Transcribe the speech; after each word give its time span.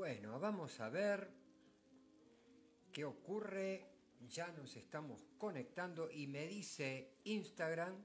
Bueno, 0.00 0.40
vamos 0.40 0.80
a 0.80 0.88
ver 0.88 1.28
qué 2.90 3.04
ocurre. 3.04 3.86
Ya 4.30 4.50
nos 4.52 4.74
estamos 4.74 5.26
conectando 5.36 6.10
y 6.10 6.26
me 6.26 6.46
dice 6.46 7.18
Instagram 7.24 8.02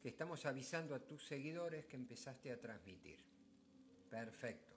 que 0.00 0.08
estamos 0.08 0.46
avisando 0.46 0.94
a 0.94 1.00
tus 1.00 1.26
seguidores 1.26 1.84
que 1.84 1.96
empezaste 1.96 2.50
a 2.50 2.58
transmitir. 2.58 3.22
Perfecto. 4.08 4.72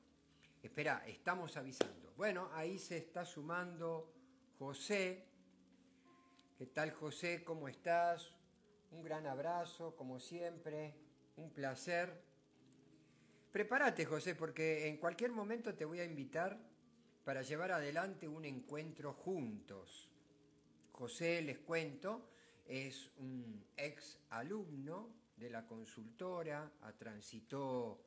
Espera, 0.62 1.06
estamos 1.08 1.56
avisando. 1.56 2.12
Bueno, 2.18 2.50
ahí 2.52 2.78
se 2.78 2.98
está 2.98 3.24
sumando 3.24 4.14
José. 4.60 5.26
¿Qué 6.58 6.66
tal 6.66 6.92
José? 6.92 7.46
¿Cómo 7.46 7.70
estás? 7.70 8.34
Un 8.92 9.02
gran 9.02 9.28
abrazo, 9.28 9.96
como 9.96 10.20
siempre. 10.20 10.94
Un 11.38 11.54
placer. 11.54 12.33
Prepárate, 13.54 14.04
José, 14.06 14.34
porque 14.34 14.88
en 14.88 14.98
cualquier 14.98 15.32
momento 15.32 15.76
te 15.76 15.86
voy 15.86 16.00
a 16.00 16.06
invitar 16.06 16.58
para 17.24 17.44
llevar 17.44 17.72
adelante 17.72 18.28
un 18.28 18.46
encuentro 18.46 19.14
juntos. 19.14 20.10
José, 20.92 21.40
les 21.44 21.60
cuento, 21.60 22.32
es 22.66 23.12
un 23.20 23.64
ex 23.78 24.18
alumno 24.32 25.14
de 25.38 25.52
la 25.52 25.68
consultora, 25.68 26.72
transitó 26.98 28.04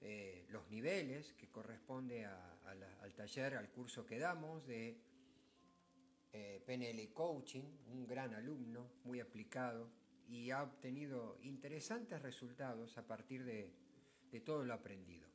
eh, 0.00 0.46
los 0.50 0.70
niveles 0.70 1.32
que 1.32 1.48
corresponde 1.48 2.24
al 2.26 3.14
taller, 3.16 3.56
al 3.56 3.70
curso 3.70 4.06
que 4.06 4.20
damos 4.20 4.64
de 4.64 4.96
eh, 6.32 6.62
PNL 6.64 7.12
Coaching, 7.12 7.64
un 7.88 8.06
gran 8.06 8.32
alumno, 8.32 8.92
muy 9.02 9.18
aplicado, 9.18 9.90
y 10.28 10.52
ha 10.52 10.62
obtenido 10.62 11.36
interesantes 11.42 12.22
resultados 12.22 12.96
a 12.96 13.04
partir 13.08 13.44
de, 13.44 13.72
de 14.34 14.40
todo 14.40 14.64
lo 14.64 14.74
aprendido. 14.74 15.28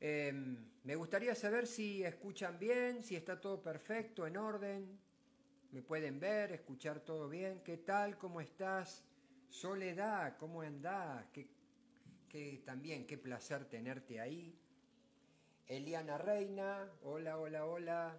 Em, 0.00 0.68
me 0.82 0.96
gustaría 0.96 1.32
saber 1.36 1.68
si 1.68 2.02
escuchan 2.02 2.58
bien, 2.58 3.04
si 3.04 3.14
está 3.14 3.40
todo 3.40 3.62
perfecto, 3.62 4.26
en 4.26 4.36
orden. 4.36 4.98
Me 5.70 5.80
pueden 5.80 6.18
ver, 6.18 6.50
escuchar 6.50 6.98
todo 7.04 7.28
bien. 7.28 7.62
¿Qué 7.62 7.76
tal? 7.76 8.18
¿Cómo 8.18 8.40
estás? 8.40 9.04
Soledad, 9.48 10.36
¿cómo 10.38 10.62
andás? 10.62 11.24
¿Qué, 11.32 12.62
también, 12.64 13.06
qué 13.06 13.16
placer 13.16 13.66
tenerte 13.66 14.20
ahí. 14.20 14.58
Eliana 15.68 16.18
Reina, 16.18 16.90
hola, 17.04 17.38
hola, 17.38 17.64
hola. 17.64 18.18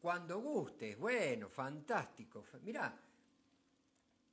Cuando 0.00 0.40
gustes, 0.40 0.98
bueno, 0.98 1.48
fantástico. 1.48 2.44
Mirá, 2.62 3.00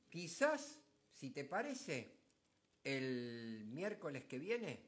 quizás, 0.10 0.82
si 1.14 1.30
te 1.30 1.46
parece, 1.46 2.21
el 2.84 3.64
miércoles 3.66 4.26
que 4.26 4.40
viene 4.40 4.80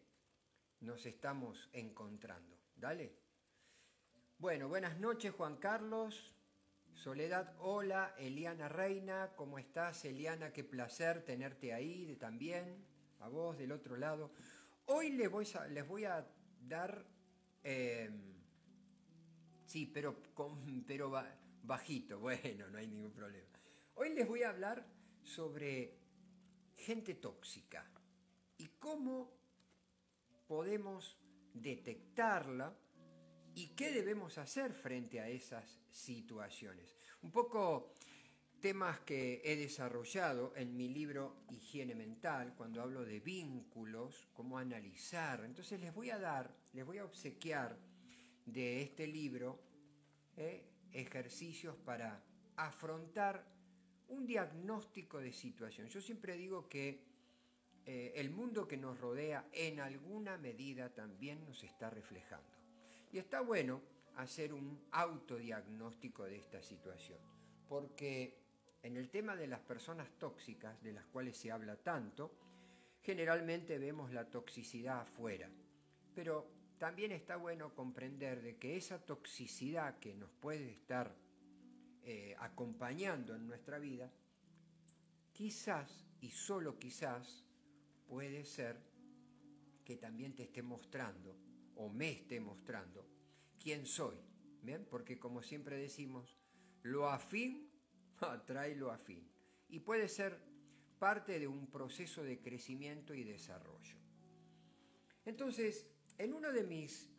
nos 0.80 1.06
estamos 1.06 1.70
encontrando. 1.74 2.58
Dale. 2.76 3.14
Bueno, 4.38 4.68
buenas 4.68 5.00
noches 5.00 5.34
Juan 5.34 5.58
Carlos. 5.58 6.36
Soledad, 6.94 7.56
hola. 7.60 8.16
Eliana 8.18 8.70
Reina, 8.70 9.34
¿cómo 9.36 9.60
estás? 9.60 10.06
Eliana, 10.06 10.52
qué 10.52 10.64
placer 10.64 11.24
tenerte 11.24 11.74
ahí 11.74 12.06
de, 12.06 12.16
también. 12.16 12.86
A 13.20 13.30
vos 13.30 13.58
del 13.58 13.72
otro 13.72 13.96
lado. 13.96 14.32
Hoy 14.86 15.12
les 15.12 15.30
voy 15.32 16.06
a, 16.06 16.28
dar... 16.60 17.06
Em, 17.64 18.34
sí, 19.66 19.86
pero, 19.86 20.22
pero 20.86 21.12
bajito. 21.64 22.20
Bueno, 22.20 22.70
no 22.70 22.78
hay 22.78 22.88
ningún 22.88 23.14
problema. 23.14 23.48
Hoy 23.96 24.14
les 24.14 24.28
voy 24.28 24.44
a 24.44 24.50
hablar 24.50 24.86
sobre 25.22 26.03
gente 26.78 27.16
tóxica 27.16 27.90
y 28.58 28.68
cómo 28.80 29.32
podemos 30.48 31.18
detectarla 31.54 32.76
y 33.56 33.68
qué 33.76 33.92
debemos 33.92 34.38
hacer 34.38 34.74
frente 34.74 35.20
a 35.20 35.30
esas 35.30 35.80
situaciones. 35.92 36.96
Un 37.22 37.32
poco 37.32 37.94
temas 38.60 39.00
que 39.02 39.42
he 39.44 39.56
desarrollado 39.56 40.54
en 40.56 40.76
mi 40.76 40.88
libro 40.88 41.44
Higiene 41.50 41.96
Mental, 41.96 42.54
cuando 42.56 42.82
hablo 42.82 43.04
de 43.04 43.20
vínculos, 43.20 44.28
cómo 44.34 44.58
analizar. 44.58 45.44
Entonces 45.44 45.80
les 45.80 45.94
voy 45.94 46.10
a 46.10 46.18
dar, 46.18 46.56
les 46.72 46.86
voy 46.86 46.98
a 46.98 47.06
obsequiar 47.06 47.78
de 48.46 48.82
este 48.82 49.06
libro 49.06 49.60
eh, 50.38 50.66
ejercicios 50.92 51.76
para 51.76 52.24
afrontar 52.56 53.53
un 54.10 54.26
diagnóstico 54.26 55.20
de 55.20 55.34
situación. 55.34 55.88
Yo 55.88 56.02
siempre 56.02 56.36
digo 56.36 56.68
que 56.68 57.04
eh, 57.86 58.14
el 58.16 58.30
mundo 58.30 58.68
que 58.68 58.78
nos 58.78 59.00
rodea 59.00 59.46
en 59.52 59.80
alguna 59.80 60.38
medida 60.38 60.90
también 60.94 61.44
nos 61.46 61.64
está 61.64 61.90
reflejando. 61.90 62.50
Y 63.12 63.18
está 63.18 63.42
bueno 63.42 63.82
hacer 64.16 64.54
un 64.54 64.80
autodiagnóstico 64.92 66.24
de 66.24 66.38
esta 66.38 66.62
situación, 66.62 67.20
porque 67.68 68.38
en 68.84 68.98
el 68.98 69.10
tema 69.10 69.36
de 69.36 69.48
las 69.48 69.60
personas 69.60 70.10
tóxicas, 70.18 70.82
de 70.84 70.94
las 70.94 71.06
cuales 71.06 71.38
se 71.38 71.52
habla 71.52 71.76
tanto, 71.76 72.32
generalmente 73.02 73.78
vemos 73.78 74.12
la 74.12 74.30
toxicidad 74.30 75.02
afuera, 75.02 75.50
pero 76.16 76.48
también 76.78 77.12
está 77.12 77.36
bueno 77.38 77.74
comprender 77.74 78.42
de 78.42 78.58
que 78.58 78.78
esa 78.78 79.00
toxicidad 79.04 80.00
que 80.00 80.14
nos 80.14 80.32
puede 80.32 80.70
estar 80.72 81.16
eh, 82.04 82.36
acompañando 82.40 83.36
en 83.36 83.48
nuestra 83.48 83.80
vida, 83.80 84.12
quizás 85.32 86.06
y 86.22 86.30
solo 86.30 86.78
quizás 86.78 87.44
puede 88.08 88.46
ser 88.46 88.78
que 89.84 89.98
también 89.98 90.36
te 90.36 90.44
esté 90.44 90.62
mostrando 90.62 91.36
o 91.76 91.90
me 91.90 92.12
esté 92.12 92.40
mostrando 92.40 93.08
quién 93.60 93.86
soy. 93.86 94.18
¿Bien? 94.62 94.86
Porque 94.90 95.20
como 95.20 95.42
siempre 95.42 95.78
decimos, 95.78 96.38
lo 96.84 97.10
afín 97.10 97.70
atrae 98.20 98.76
lo 98.76 98.92
afín. 98.92 99.28
Y 99.70 99.80
puede 99.80 100.08
ser 100.08 100.40
parte 101.00 101.40
de 101.40 101.48
un 101.48 101.68
proceso 101.68 102.24
de 102.24 102.40
crecimiento 102.40 103.14
y 103.14 103.24
desarrollo. 103.24 103.98
Entonces, 105.26 105.88
en 106.18 106.34
uno 106.34 106.52
de 106.52 106.64
mis 106.64 107.10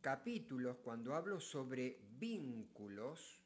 capítulos, 0.00 0.78
cuando 0.78 1.14
hablo 1.14 1.40
sobre 1.40 1.98
vínculos, 2.18 3.43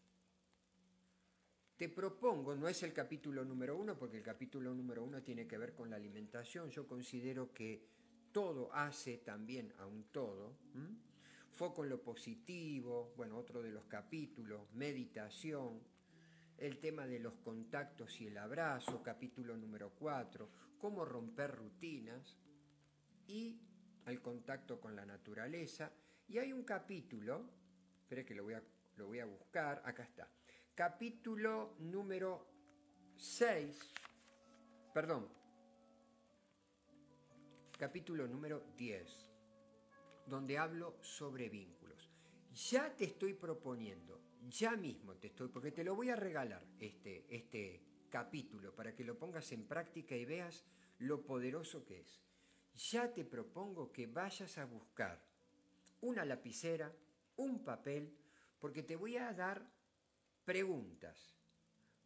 te 1.78 1.88
propongo, 1.88 2.56
no 2.56 2.66
es 2.66 2.82
el 2.82 2.92
capítulo 2.92 3.44
número 3.44 3.76
uno, 3.76 3.96
porque 3.96 4.16
el 4.16 4.22
capítulo 4.24 4.74
número 4.74 5.04
uno 5.04 5.22
tiene 5.22 5.46
que 5.46 5.56
ver 5.56 5.74
con 5.74 5.88
la 5.88 5.94
alimentación. 5.94 6.70
Yo 6.70 6.88
considero 6.88 7.54
que 7.54 7.86
todo 8.32 8.74
hace 8.74 9.18
también 9.18 9.72
a 9.78 9.86
un 9.86 10.02
todo. 10.10 10.56
Foco 11.52 11.84
en 11.84 11.90
lo 11.90 12.02
positivo, 12.02 13.12
bueno, 13.16 13.36
otro 13.36 13.62
de 13.62 13.70
los 13.70 13.84
capítulos, 13.84 14.68
meditación, 14.72 15.80
el 16.56 16.80
tema 16.80 17.06
de 17.06 17.20
los 17.20 17.34
contactos 17.34 18.20
y 18.20 18.26
el 18.26 18.38
abrazo, 18.38 19.00
capítulo 19.00 19.56
número 19.56 19.92
cuatro, 19.96 20.50
cómo 20.78 21.04
romper 21.04 21.52
rutinas 21.54 22.36
y 23.28 23.56
el 24.04 24.20
contacto 24.20 24.80
con 24.80 24.96
la 24.96 25.06
naturaleza. 25.06 25.92
Y 26.26 26.38
hay 26.38 26.52
un 26.52 26.64
capítulo, 26.64 27.48
espere 28.00 28.24
que 28.24 28.34
lo 28.34 28.42
voy 28.42 28.54
a, 28.54 28.62
lo 28.96 29.06
voy 29.06 29.20
a 29.20 29.26
buscar, 29.26 29.80
acá 29.84 30.02
está 30.02 30.28
capítulo 30.78 31.74
número 31.80 32.46
6, 33.16 33.76
perdón, 34.94 35.26
capítulo 37.76 38.28
número 38.28 38.62
10, 38.76 39.28
donde 40.24 40.56
hablo 40.56 40.96
sobre 41.02 41.48
vínculos. 41.48 42.08
Ya 42.70 42.94
te 42.96 43.06
estoy 43.06 43.34
proponiendo, 43.34 44.20
ya 44.48 44.76
mismo 44.76 45.16
te 45.16 45.26
estoy, 45.26 45.48
porque 45.48 45.72
te 45.72 45.82
lo 45.82 45.96
voy 45.96 46.10
a 46.10 46.16
regalar 46.16 46.64
este, 46.78 47.26
este 47.28 47.82
capítulo 48.08 48.72
para 48.72 48.94
que 48.94 49.02
lo 49.02 49.18
pongas 49.18 49.50
en 49.50 49.66
práctica 49.66 50.14
y 50.14 50.26
veas 50.26 50.64
lo 51.00 51.26
poderoso 51.26 51.84
que 51.84 52.02
es. 52.02 52.22
Ya 52.92 53.12
te 53.12 53.24
propongo 53.24 53.90
que 53.90 54.06
vayas 54.06 54.58
a 54.58 54.64
buscar 54.64 55.20
una 56.02 56.24
lapicera, 56.24 56.94
un 57.34 57.64
papel, 57.64 58.16
porque 58.60 58.84
te 58.84 58.94
voy 58.94 59.16
a 59.16 59.32
dar 59.32 59.76
preguntas 60.48 61.36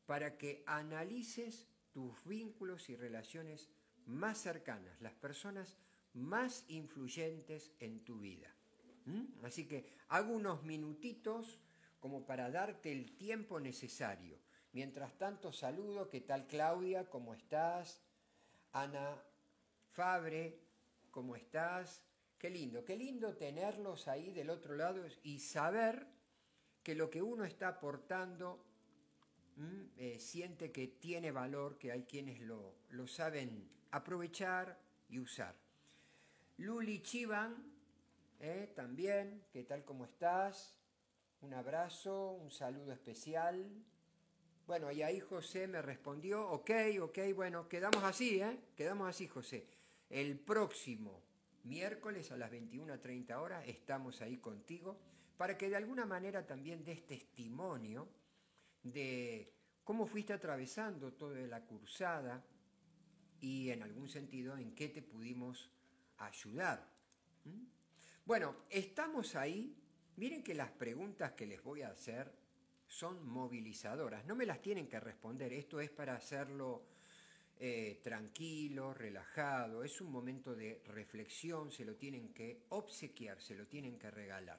para 0.04 0.36
que 0.36 0.64
analices 0.66 1.68
tus 1.92 2.24
vínculos 2.24 2.90
y 2.90 2.96
relaciones 2.96 3.70
más 4.04 4.38
cercanas, 4.38 5.00
las 5.00 5.14
personas 5.14 5.78
más 6.12 6.64
influyentes 6.66 7.70
en 7.78 8.04
tu 8.04 8.18
vida. 8.18 8.52
¿Mm? 9.04 9.44
Así 9.44 9.68
que 9.68 9.86
hago 10.08 10.32
unos 10.32 10.64
minutitos 10.64 11.60
como 12.00 12.26
para 12.26 12.50
darte 12.50 12.90
el 12.90 13.16
tiempo 13.16 13.60
necesario. 13.60 14.40
Mientras 14.72 15.16
tanto 15.16 15.52
saludo, 15.52 16.10
¿qué 16.10 16.20
tal 16.20 16.48
Claudia? 16.48 17.08
¿Cómo 17.08 17.34
estás? 17.34 18.02
Ana 18.72 19.22
Fabre, 19.92 20.58
¿cómo 21.12 21.36
estás? 21.36 22.02
Qué 22.40 22.50
lindo, 22.50 22.84
qué 22.84 22.96
lindo 22.96 23.36
tenerlos 23.36 24.08
ahí 24.08 24.32
del 24.32 24.50
otro 24.50 24.74
lado 24.74 25.06
y 25.22 25.38
saber 25.38 26.08
que 26.82 26.94
lo 26.94 27.10
que 27.10 27.22
uno 27.22 27.44
está 27.44 27.68
aportando 27.68 28.64
eh, 29.96 30.18
siente 30.18 30.72
que 30.72 30.88
tiene 30.88 31.30
valor, 31.30 31.78
que 31.78 31.92
hay 31.92 32.04
quienes 32.04 32.40
lo, 32.40 32.74
lo 32.90 33.06
saben 33.06 33.68
aprovechar 33.90 34.78
y 35.08 35.18
usar. 35.18 35.54
Luli 36.58 37.02
Chivan, 37.02 37.54
¿eh? 38.40 38.72
también, 38.74 39.44
¿qué 39.52 39.62
tal? 39.64 39.84
¿Cómo 39.84 40.04
estás? 40.04 40.76
Un 41.42 41.54
abrazo, 41.54 42.32
un 42.32 42.50
saludo 42.50 42.92
especial. 42.92 43.68
Bueno, 44.66 44.90
y 44.90 45.02
ahí 45.02 45.20
José 45.20 45.66
me 45.66 45.82
respondió, 45.82 46.48
ok, 46.48 46.70
ok, 47.00 47.18
bueno, 47.34 47.68
quedamos 47.68 48.02
así, 48.04 48.40
¿eh? 48.40 48.58
Quedamos 48.76 49.08
así, 49.08 49.26
José. 49.26 49.66
El 50.08 50.38
próximo 50.38 51.21
miércoles 51.64 52.30
a 52.32 52.36
las 52.36 52.50
21.30 52.50 53.34
horas 53.36 53.64
estamos 53.66 54.20
ahí 54.20 54.38
contigo 54.38 54.98
para 55.36 55.56
que 55.56 55.68
de 55.68 55.76
alguna 55.76 56.06
manera 56.06 56.46
también 56.46 56.84
des 56.84 57.06
testimonio 57.06 58.08
de 58.82 59.52
cómo 59.84 60.06
fuiste 60.06 60.32
atravesando 60.32 61.12
toda 61.12 61.40
la 61.46 61.64
cursada 61.64 62.44
y 63.40 63.70
en 63.70 63.82
algún 63.82 64.08
sentido 64.08 64.56
en 64.56 64.74
qué 64.74 64.88
te 64.88 65.02
pudimos 65.02 65.70
ayudar. 66.18 66.88
Bueno, 68.24 68.56
estamos 68.70 69.34
ahí. 69.34 69.76
Miren 70.16 70.44
que 70.44 70.54
las 70.54 70.70
preguntas 70.70 71.32
que 71.32 71.46
les 71.46 71.62
voy 71.62 71.82
a 71.82 71.88
hacer 71.88 72.32
son 72.86 73.26
movilizadoras. 73.26 74.24
No 74.26 74.36
me 74.36 74.46
las 74.46 74.62
tienen 74.62 74.88
que 74.88 75.00
responder. 75.00 75.52
Esto 75.52 75.80
es 75.80 75.90
para 75.90 76.14
hacerlo 76.14 76.84
eh, 77.64 78.00
tranquilo, 78.02 78.92
relajado. 78.92 79.84
Es 79.84 80.00
un 80.00 80.10
momento 80.10 80.52
de 80.52 80.82
reflexión. 80.88 81.70
Se 81.70 81.84
lo 81.84 81.94
tienen 81.94 82.34
que 82.34 82.66
obsequiar, 82.70 83.40
se 83.40 83.54
lo 83.54 83.68
tienen 83.68 84.00
que 84.00 84.10
regalar. 84.10 84.58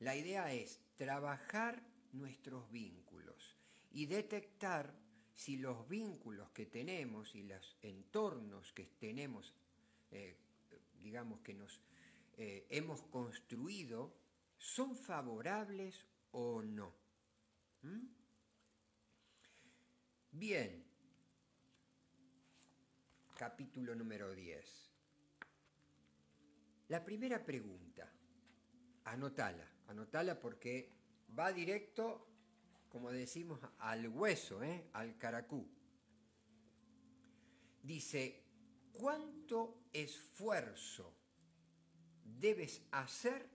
La 0.00 0.14
idea 0.14 0.52
es 0.52 0.78
trabajar 0.96 1.82
nuestros 2.12 2.70
vínculos 2.70 3.56
y 3.92 4.04
detectar 4.04 4.92
si 5.34 5.56
los 5.56 5.88
vínculos 5.88 6.50
que 6.50 6.66
tenemos 6.66 7.34
y 7.34 7.44
los 7.44 7.78
entornos 7.80 8.74
que 8.74 8.84
tenemos, 8.98 9.54
eh, 10.10 10.36
digamos 11.00 11.40
que 11.40 11.54
nos 11.54 11.80
eh, 12.36 12.66
hemos 12.68 13.04
construido, 13.04 14.12
son 14.58 14.94
favorables 14.94 16.04
o 16.32 16.60
no. 16.60 16.92
¿Mm? 17.80 18.06
Bien, 20.32 20.85
capítulo 23.36 23.94
número 23.94 24.34
10. 24.34 24.90
La 26.88 27.04
primera 27.04 27.44
pregunta, 27.44 28.10
anótala, 29.04 29.70
anótala 29.86 30.40
porque 30.40 30.92
va 31.38 31.52
directo 31.52 32.26
como 32.96 33.12
decimos, 33.12 33.60
al 33.80 34.08
hueso, 34.08 34.62
¿eh? 34.62 34.88
al 34.94 35.18
caracú. 35.18 35.68
Dice, 37.82 38.42
¿cuánto 38.92 39.82
esfuerzo 39.92 41.14
debes 42.24 42.80
hacer 42.92 43.50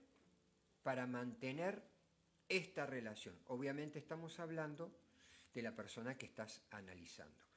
para 0.84 1.08
mantener 1.08 1.82
esta 2.48 2.86
relación? 2.86 3.36
Obviamente 3.48 3.98
estamos 3.98 4.38
hablando 4.38 4.96
de 5.52 5.62
la 5.62 5.74
persona 5.74 6.16
que 6.16 6.26
estás 6.26 6.62
analizando. 6.70 7.51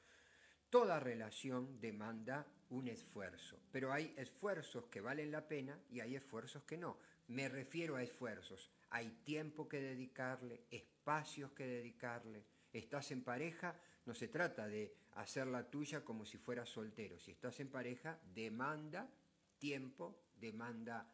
Toda 0.75 0.99
relación 0.99 1.79
demanda 1.79 2.45
un 2.71 2.89
esfuerzo, 2.89 3.57
pero 3.71 3.93
hay 3.93 4.13
esfuerzos 4.17 4.87
que 4.87 4.99
valen 4.99 5.31
la 5.31 5.47
pena 5.47 5.79
y 5.89 6.01
hay 6.01 6.17
esfuerzos 6.17 6.63
que 6.63 6.77
no. 6.77 6.97
Me 7.29 7.47
refiero 7.47 7.95
a 7.95 8.03
esfuerzos. 8.03 8.69
Hay 8.89 9.09
tiempo 9.23 9.69
que 9.69 9.79
dedicarle, 9.79 10.65
espacios 10.69 11.53
que 11.53 11.65
dedicarle. 11.65 12.43
Estás 12.73 13.11
en 13.11 13.23
pareja, 13.23 13.79
no 14.05 14.13
se 14.13 14.27
trata 14.27 14.67
de 14.67 14.93
hacer 15.13 15.47
la 15.47 15.63
tuya 15.63 16.03
como 16.03 16.25
si 16.25 16.37
fueras 16.37 16.67
soltero. 16.67 17.17
Si 17.19 17.31
estás 17.31 17.57
en 17.61 17.69
pareja, 17.69 18.19
demanda 18.33 19.09
tiempo, 19.57 20.25
demanda 20.35 21.09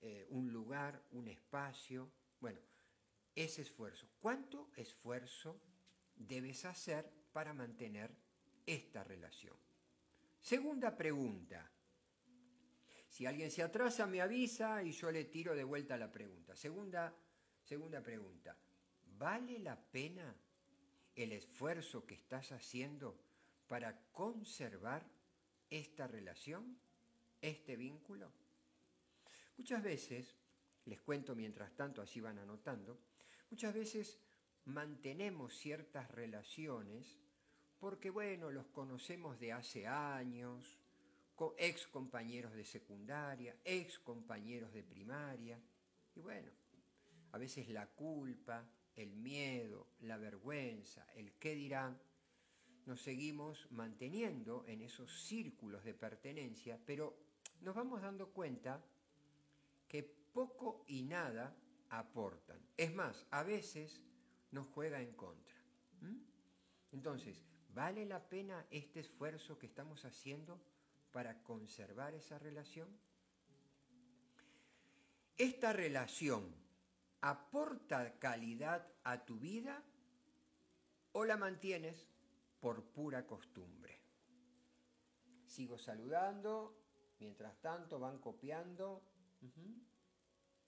eh, 0.00 0.26
un 0.30 0.52
lugar, 0.52 1.00
un 1.12 1.28
espacio. 1.28 2.10
Bueno, 2.40 2.58
ese 3.36 3.62
esfuerzo. 3.62 4.08
¿Cuánto 4.18 4.72
esfuerzo 4.74 5.60
debes 6.16 6.64
hacer 6.64 7.08
para 7.32 7.54
mantener 7.54 8.25
esta 8.66 9.04
relación? 9.04 9.56
Segunda 10.40 10.96
pregunta. 10.96 11.70
Si 13.08 13.24
alguien 13.24 13.50
se 13.50 13.62
atrasa, 13.62 14.06
me 14.06 14.20
avisa 14.20 14.82
y 14.82 14.92
yo 14.92 15.10
le 15.10 15.24
tiro 15.24 15.54
de 15.54 15.64
vuelta 15.64 15.96
la 15.96 16.12
pregunta. 16.12 16.54
Segunda, 16.54 17.14
segunda 17.62 18.02
pregunta. 18.02 18.56
¿Vale 19.06 19.58
la 19.58 19.80
pena 19.80 20.36
el 21.14 21.32
esfuerzo 21.32 22.04
que 22.04 22.14
estás 22.14 22.52
haciendo 22.52 23.18
para 23.66 23.98
conservar 24.12 25.08
esta 25.70 26.06
relación, 26.06 26.78
este 27.40 27.76
vínculo? 27.76 28.30
Muchas 29.56 29.82
veces, 29.82 30.36
les 30.84 31.00
cuento 31.00 31.34
mientras 31.34 31.74
tanto, 31.74 32.02
así 32.02 32.20
van 32.20 32.38
anotando, 32.38 33.00
muchas 33.50 33.72
veces 33.72 34.20
mantenemos 34.66 35.56
ciertas 35.56 36.10
relaciones 36.10 37.18
porque, 37.78 38.10
bueno, 38.10 38.50
los 38.50 38.66
conocemos 38.68 39.38
de 39.38 39.52
hace 39.52 39.86
años, 39.86 40.78
ex 41.58 41.86
compañeros 41.86 42.54
de 42.54 42.64
secundaria, 42.64 43.56
ex 43.64 43.98
compañeros 43.98 44.72
de 44.72 44.82
primaria. 44.82 45.60
Y 46.14 46.20
bueno, 46.20 46.50
a 47.32 47.38
veces 47.38 47.68
la 47.68 47.86
culpa, 47.86 48.64
el 48.94 49.14
miedo, 49.14 49.88
la 50.00 50.16
vergüenza, 50.16 51.06
el 51.14 51.32
qué 51.34 51.54
dirán, 51.54 52.00
nos 52.86 53.02
seguimos 53.02 53.70
manteniendo 53.72 54.64
en 54.66 54.80
esos 54.80 55.26
círculos 55.26 55.84
de 55.84 55.92
pertenencia, 55.92 56.78
pero 56.86 57.16
nos 57.60 57.74
vamos 57.74 58.00
dando 58.00 58.28
cuenta 58.30 58.82
que 59.88 60.02
poco 60.02 60.84
y 60.86 61.02
nada 61.02 61.54
aportan. 61.90 62.60
Es 62.76 62.94
más, 62.94 63.26
a 63.30 63.42
veces 63.42 64.02
nos 64.52 64.66
juega 64.68 65.02
en 65.02 65.12
contra. 65.12 65.54
Entonces, 66.92 67.42
¿vale 67.76 68.04
la 68.04 68.28
pena 68.28 68.66
este 68.70 68.98
esfuerzo 68.98 69.56
que 69.56 69.66
estamos 69.66 70.04
haciendo? 70.04 70.60
para 71.16 71.42
conservar 71.44 72.12
esa 72.12 72.38
relación? 72.38 72.88
¿Esta 75.38 75.72
relación 75.72 76.54
aporta 77.22 78.18
calidad 78.18 78.86
a 79.02 79.24
tu 79.24 79.38
vida 79.38 79.82
o 81.12 81.24
la 81.24 81.38
mantienes 81.38 82.06
por 82.60 82.84
pura 82.84 83.26
costumbre? 83.26 83.98
Sigo 85.46 85.78
saludando, 85.78 86.76
mientras 87.18 87.62
tanto 87.62 87.98
van 87.98 88.18
copiando. 88.18 89.02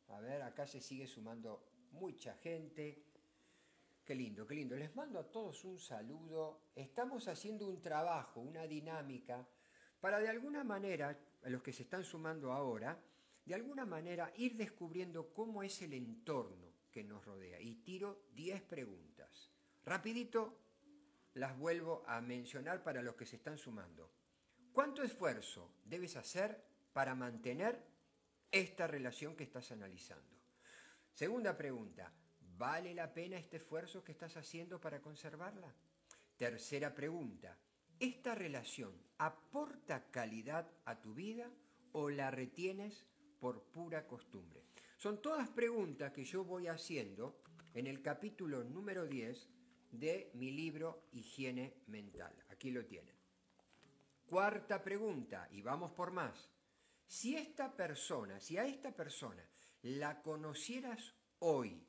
A 0.09 0.21
ver, 0.21 0.41
acá 0.41 0.67
se 0.67 0.81
sigue 0.81 1.07
sumando 1.07 1.69
mucha 1.91 2.33
gente. 2.37 3.05
Qué 4.09 4.15
lindo, 4.15 4.47
qué 4.47 4.55
lindo. 4.55 4.75
Les 4.75 4.97
mando 4.97 5.19
a 5.19 5.31
todos 5.31 5.67
un 5.67 5.79
saludo. 5.79 6.63
Estamos 6.75 7.29
haciendo 7.29 7.67
un 7.67 7.83
trabajo, 7.83 8.41
una 8.41 8.67
dinámica 8.67 9.47
para 10.01 10.19
de 10.19 10.31
alguna 10.31 10.65
manera, 10.65 11.15
a 11.45 11.51
los 11.51 11.63
que 11.63 11.75
se 11.75 11.83
están 11.83 12.03
sumando 12.05 12.51
ahora, 12.51 12.99
de 13.45 13.55
alguna 13.55 13.85
manera 13.85 14.33
ir 14.39 14.57
descubriendo 14.57 15.35
cómo 15.35 15.63
es 15.63 15.83
el 15.83 15.93
entorno 15.93 16.73
que 16.91 17.05
nos 17.05 17.23
rodea. 17.23 17.61
Y 17.61 17.75
tiro 17.83 18.23
10 18.33 18.63
preguntas. 18.63 19.51
Rapidito 19.85 20.57
las 21.35 21.59
vuelvo 21.59 22.03
a 22.07 22.23
mencionar 22.23 22.83
para 22.83 23.03
los 23.03 23.15
que 23.15 23.27
se 23.27 23.37
están 23.37 23.59
sumando. 23.59 24.11
¿Cuánto 24.73 25.03
esfuerzo 25.03 25.71
debes 25.85 26.17
hacer 26.17 26.65
para 26.95 27.15
mantener 27.15 27.85
esta 28.51 28.87
relación 28.87 29.37
que 29.37 29.45
estás 29.45 29.71
analizando? 29.71 30.35
Segunda 31.13 31.55
pregunta, 31.59 32.11
¿vale 32.59 32.95
la 32.95 33.15
pena 33.15 33.39
este 33.39 33.57
esfuerzo 33.57 34.05
que 34.05 34.13
estás 34.13 34.37
haciendo 34.37 34.81
para 34.81 35.01
conservarla? 35.01 35.73
Tercera 36.37 36.95
pregunta, 36.95 37.57
¿Esta 38.01 38.37
relación 38.37 38.93
aporta 39.19 40.09
calidad 40.13 40.71
a 40.85 41.01
tu 41.01 41.15
vida 41.15 41.51
o 41.91 42.11
la 42.11 42.31
retienes 42.31 43.05
por 43.41 43.65
pura 43.73 44.07
costumbre? 44.07 44.63
Son 44.97 45.21
todas 45.21 45.49
preguntas 45.49 46.13
que 46.13 46.25
yo 46.25 46.45
voy 46.45 46.69
haciendo 46.69 47.43
en 47.75 47.89
el 47.89 48.01
capítulo 48.01 48.63
número 48.63 49.05
10 49.05 49.49
de 49.91 50.31
mi 50.35 50.53
libro 50.53 51.09
Higiene 51.11 51.83
Mental. 51.89 52.33
Aquí 52.51 52.71
lo 52.71 52.87
tienen. 52.87 53.17
Cuarta 54.27 54.81
pregunta, 54.81 55.49
y 55.51 55.61
vamos 55.61 55.91
por 55.91 56.13
más. 56.13 56.53
Si 57.05 57.35
esta 57.35 57.75
persona, 57.75 58.39
si 58.39 58.59
a 58.59 58.65
esta 58.65 58.95
persona 58.95 59.45
la 59.83 60.23
conocieras 60.23 61.17
hoy, 61.41 61.85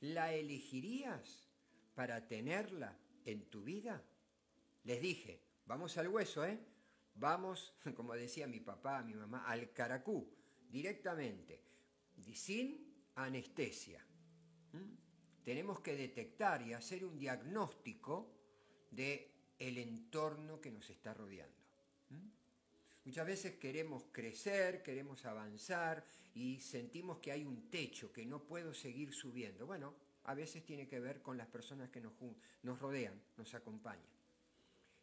¿la 0.00 0.32
elegirías 0.32 1.48
para 1.94 2.26
tenerla 2.26 2.96
en 3.24 3.48
tu 3.50 3.62
vida? 3.62 4.02
Les 4.84 5.00
dije, 5.00 5.42
vamos 5.66 5.96
al 5.98 6.08
hueso, 6.08 6.44
¿eh? 6.44 6.58
Vamos, 7.14 7.74
como 7.96 8.14
decía 8.14 8.46
mi 8.46 8.60
papá, 8.60 9.02
mi 9.02 9.14
mamá, 9.14 9.44
al 9.46 9.72
caracú, 9.72 10.28
directamente, 10.70 11.62
sin 12.32 12.90
anestesia. 13.16 14.04
Tenemos 15.42 15.80
que 15.80 15.96
detectar 15.96 16.62
y 16.62 16.74
hacer 16.74 17.04
un 17.04 17.18
diagnóstico 17.18 18.30
de 18.90 19.54
el 19.58 19.78
entorno 19.78 20.60
que 20.60 20.70
nos 20.70 20.88
está 20.90 21.12
rodeando. 21.14 21.60
Muchas 23.10 23.26
veces 23.26 23.56
queremos 23.56 24.04
crecer, 24.12 24.84
queremos 24.84 25.24
avanzar 25.24 26.04
y 26.32 26.60
sentimos 26.60 27.18
que 27.18 27.32
hay 27.32 27.44
un 27.44 27.68
techo, 27.68 28.12
que 28.12 28.24
no 28.24 28.44
puedo 28.44 28.72
seguir 28.72 29.12
subiendo. 29.12 29.66
Bueno, 29.66 29.96
a 30.26 30.34
veces 30.34 30.64
tiene 30.64 30.86
que 30.86 31.00
ver 31.00 31.20
con 31.20 31.36
las 31.36 31.48
personas 31.48 31.90
que 31.90 32.00
nos, 32.00 32.12
nos 32.62 32.78
rodean, 32.78 33.20
nos 33.36 33.52
acompañan. 33.52 34.06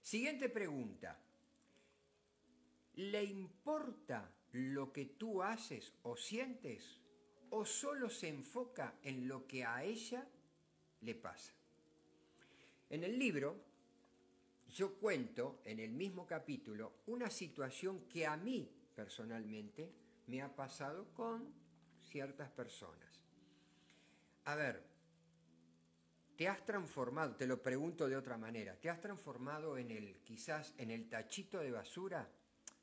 Siguiente 0.01 0.47
pregunta. 0.47 1.19
¿Le 2.93 3.25
importa 3.25 4.31
lo 4.53 4.93
que 4.93 5.07
tú 5.07 5.43
haces 5.43 5.93
o 6.03 6.15
sientes 6.15 7.01
o 7.49 7.65
solo 7.65 8.09
se 8.09 8.29
enfoca 8.29 8.95
en 9.03 9.27
lo 9.27 9.45
que 9.45 9.65
a 9.65 9.83
ella 9.83 10.25
le 11.01 11.13
pasa? 11.13 11.51
En 12.89 13.03
el 13.03 13.19
libro 13.19 13.59
yo 14.69 14.95
cuento 14.95 15.61
en 15.65 15.79
el 15.79 15.91
mismo 15.91 16.25
capítulo 16.25 16.93
una 17.07 17.29
situación 17.29 18.07
que 18.09 18.25
a 18.25 18.37
mí 18.37 18.69
personalmente 18.95 19.91
me 20.27 20.41
ha 20.41 20.55
pasado 20.55 21.13
con 21.13 21.53
ciertas 22.01 22.49
personas. 22.49 23.21
A 24.45 24.55
ver, 24.55 24.83
te 26.35 26.47
has 26.47 26.63
transformado, 26.65 27.35
te 27.35 27.47
lo 27.47 27.61
pregunto 27.61 28.07
de 28.07 28.15
otra 28.15 28.37
manera, 28.37 28.75
te 28.79 28.89
has 28.89 29.01
transformado 29.01 29.77
en 29.77 29.91
el 29.91 30.19
quizás 30.23 30.73
en 30.77 30.91
el 30.91 31.09
tachito 31.09 31.59
de 31.59 31.71
basura 31.71 32.29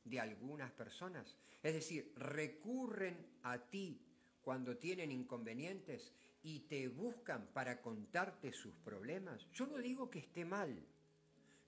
de 0.05 0.21
algunas 0.21 0.73
personas. 0.73 1.37
Es 1.63 1.73
decir, 1.73 2.13
recurren 2.17 3.39
a 3.43 3.59
ti 3.59 4.01
cuando 4.43 4.77
tienen 4.77 5.11
inconvenientes 5.11 6.13
y 6.43 6.61
te 6.61 6.89
buscan 6.89 7.47
para 7.55 7.81
contarte 7.81 8.53
sus 8.53 8.75
problemas. 8.77 9.51
Yo 9.53 9.67
no 9.67 9.79
digo 9.79 10.11
que 10.11 10.19
esté 10.19 10.45
mal, 10.45 10.85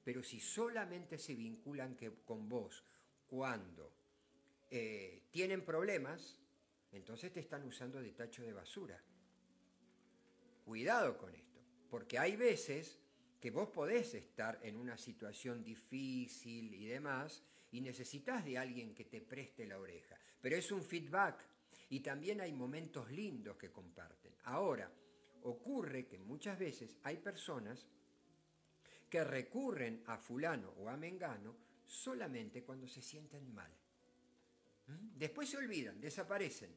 pero 0.06 0.22
si 0.22 0.38
solamente 0.38 1.18
se 1.18 1.34
vinculan 1.34 1.96
que, 1.96 2.22
con 2.24 2.48
vos 2.48 2.84
cuando 3.26 3.92
eh, 4.70 5.24
tienen 5.32 5.64
problemas, 5.64 6.38
entonces 6.92 7.32
te 7.32 7.40
están 7.40 7.64
usando 7.64 8.00
de 8.00 8.12
tacho 8.12 8.44
de 8.44 8.52
basura. 8.52 9.02
Cuidado 10.64 11.18
con 11.18 11.34
esto, 11.34 11.60
porque 11.90 12.20
hay 12.20 12.36
veces 12.36 13.00
que 13.40 13.50
vos 13.50 13.68
podés 13.70 14.14
estar 14.14 14.60
en 14.62 14.76
una 14.76 14.96
situación 14.96 15.64
difícil 15.64 16.72
y 16.74 16.86
demás 16.86 17.42
y 17.72 17.80
necesitas 17.80 18.44
de 18.44 18.58
alguien 18.58 18.94
que 18.94 19.06
te 19.06 19.20
preste 19.20 19.66
la 19.66 19.80
oreja, 19.80 20.16
pero 20.40 20.54
es 20.54 20.70
un 20.70 20.84
feedback 20.84 21.44
y 21.88 21.98
también 21.98 22.40
hay 22.40 22.52
momentos 22.52 23.10
lindos 23.10 23.56
que 23.56 23.72
comparten. 23.72 24.36
Ahora, 24.44 24.88
ocurre 25.42 26.06
que 26.06 26.20
muchas 26.20 26.56
veces 26.60 26.96
hay 27.02 27.16
personas 27.16 27.88
que 29.08 29.24
recurren 29.24 30.02
a 30.06 30.18
fulano 30.18 30.70
o 30.78 30.88
a 30.88 30.96
mengano 30.96 31.56
solamente 31.84 32.64
cuando 32.64 32.88
se 32.88 33.02
sienten 33.02 33.54
mal. 33.54 33.70
¿Mm? 34.86 35.18
Después 35.18 35.48
se 35.48 35.56
olvidan, 35.56 36.00
desaparecen. 36.00 36.70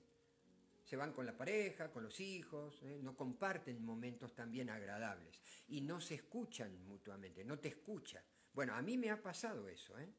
Se 0.83 0.95
van 0.95 1.13
con 1.13 1.25
la 1.25 1.37
pareja, 1.37 1.91
con 1.91 2.03
los 2.03 2.19
hijos, 2.19 2.81
¿eh? 2.81 2.99
no 3.01 3.15
comparten 3.15 3.83
momentos 3.83 4.33
también 4.33 4.71
agradables 4.71 5.39
y 5.67 5.81
no 5.81 6.01
se 6.01 6.15
escuchan 6.15 6.83
mutuamente, 6.87 7.43
no 7.43 7.59
te 7.59 7.67
escucha. 7.67 8.23
Bueno, 8.53 8.73
a 8.73 8.81
mí 8.81 8.97
me 8.97 9.11
ha 9.11 9.21
pasado 9.21 9.69
eso, 9.69 9.99
¿eh? 9.99 10.09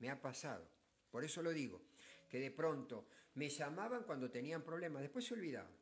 me 0.00 0.10
ha 0.10 0.20
pasado. 0.20 0.68
Por 1.10 1.24
eso 1.24 1.42
lo 1.42 1.50
digo, 1.50 1.80
que 2.28 2.38
de 2.40 2.50
pronto 2.50 3.08
me 3.34 3.48
llamaban 3.48 4.02
cuando 4.04 4.30
tenían 4.30 4.62
problemas, 4.62 5.00
después 5.00 5.24
se 5.24 5.32
olvidaban. 5.32 5.72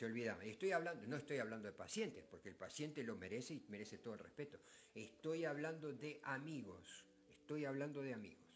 Se 0.00 0.06
olvidaba. 0.06 0.42
Estoy 0.46 0.72
hablando, 0.72 1.06
no 1.06 1.16
estoy 1.18 1.36
hablando 1.40 1.68
de 1.68 1.74
pacientes, 1.74 2.24
porque 2.24 2.48
el 2.48 2.56
paciente 2.56 3.04
lo 3.04 3.16
merece 3.16 3.52
y 3.52 3.66
merece 3.68 3.98
todo 3.98 4.14
el 4.14 4.20
respeto. 4.20 4.58
Estoy 4.94 5.44
hablando 5.44 5.92
de 5.92 6.18
amigos. 6.24 7.04
Estoy 7.28 7.66
hablando 7.66 8.00
de 8.00 8.14
amigos. 8.14 8.48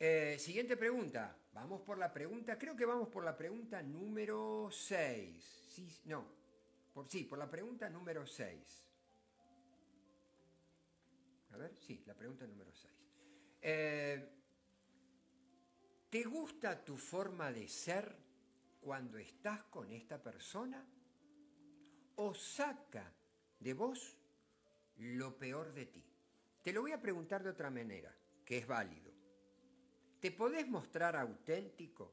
Eh, 0.00 0.38
siguiente 0.40 0.76
pregunta. 0.76 1.38
Vamos 1.52 1.82
por 1.82 1.98
la 1.98 2.12
pregunta, 2.12 2.58
creo 2.58 2.74
que 2.74 2.84
vamos 2.84 3.10
por 3.10 3.22
la 3.22 3.36
pregunta 3.36 3.80
número 3.80 4.70
6. 4.72 5.68
Sí, 5.70 5.88
no, 6.06 6.26
sí, 7.06 7.22
por 7.22 7.38
la 7.38 7.48
pregunta 7.48 7.88
número 7.88 8.26
6. 8.26 8.82
A 11.52 11.56
ver, 11.58 11.76
sí, 11.76 12.02
la 12.06 12.14
pregunta 12.14 12.44
número 12.44 12.72
6. 12.72 12.92
Eh, 13.62 14.28
¿Te 16.10 16.24
gusta 16.24 16.84
tu 16.84 16.96
forma 16.96 17.52
de 17.52 17.68
ser? 17.68 18.25
Cuando 18.86 19.18
estás 19.18 19.64
con 19.64 19.90
esta 19.90 20.22
persona 20.22 20.86
o 22.14 22.32
saca 22.32 23.12
de 23.58 23.74
vos 23.74 24.16
lo 24.98 25.36
peor 25.36 25.74
de 25.74 25.86
ti. 25.86 26.04
Te 26.62 26.72
lo 26.72 26.82
voy 26.82 26.92
a 26.92 27.00
preguntar 27.00 27.42
de 27.42 27.50
otra 27.50 27.68
manera, 27.68 28.16
que 28.44 28.58
es 28.58 28.66
válido. 28.68 29.10
¿Te 30.20 30.30
podés 30.30 30.68
mostrar 30.68 31.16
auténtico? 31.16 32.12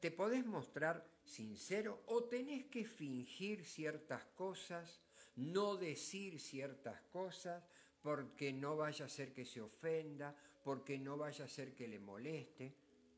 ¿Te 0.00 0.12
podés 0.12 0.46
mostrar 0.46 1.04
sincero 1.24 2.04
o 2.06 2.22
tenés 2.26 2.66
que 2.66 2.84
fingir 2.84 3.64
ciertas 3.64 4.24
cosas, 4.36 5.00
no 5.34 5.76
decir 5.76 6.38
ciertas 6.38 7.00
cosas, 7.10 7.64
porque 8.02 8.52
no 8.52 8.76
vaya 8.76 9.06
a 9.06 9.08
ser 9.08 9.32
que 9.32 9.44
se 9.44 9.60
ofenda, 9.60 10.32
porque 10.62 10.96
no 10.96 11.16
vaya 11.16 11.46
a 11.46 11.48
ser 11.48 11.74
que 11.74 11.88
le 11.88 11.98
moleste? 11.98 12.72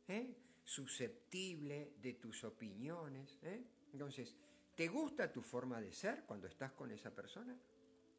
¿Eh? 0.09 0.35
Susceptible 0.65 1.93
de 2.01 2.15
tus 2.15 2.43
opiniones. 2.45 3.39
¿eh? 3.43 3.63
Entonces, 3.93 4.35
¿te 4.75 4.89
gusta 4.89 5.31
tu 5.31 5.43
forma 5.43 5.81
de 5.81 5.93
ser 5.93 6.25
cuando 6.25 6.49
estás 6.49 6.73
con 6.73 6.91
esa 6.91 7.15
persona? 7.15 7.57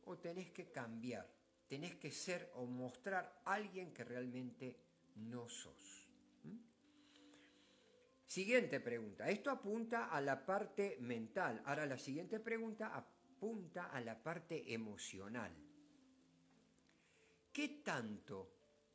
¿O 0.06 0.18
tenés 0.18 0.52
que 0.52 0.72
cambiar? 0.72 1.28
Tenés 1.68 1.96
que 1.96 2.12
ser 2.12 2.52
o 2.54 2.66
mostrar 2.66 3.42
alguien 3.46 3.92
que 3.92 4.04
realmente 4.04 4.78
no 5.16 5.50
sos. 5.50 6.08
¿Mm? 6.44 6.58
Siguiente 8.28 8.80
pregunta. 8.80 9.28
Esto 9.30 9.50
apunta 9.50 10.06
a 10.06 10.22
la 10.22 10.46
parte 10.46 10.98
mental. 11.02 11.62
Ahora 11.66 11.88
la 11.88 11.98
siguiente 11.98 12.40
pregunta 12.40 12.96
apunta 12.96 13.88
a 13.88 14.00
la 14.02 14.22
parte 14.22 14.72
emocional. 14.72 15.52
¿Qué 17.52 17.82
tanto 17.84 18.52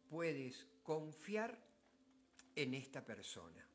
puedes 0.09 0.67
confiar 0.83 1.70
en 2.57 2.75
esta 2.75 3.05
persona. 3.05 3.67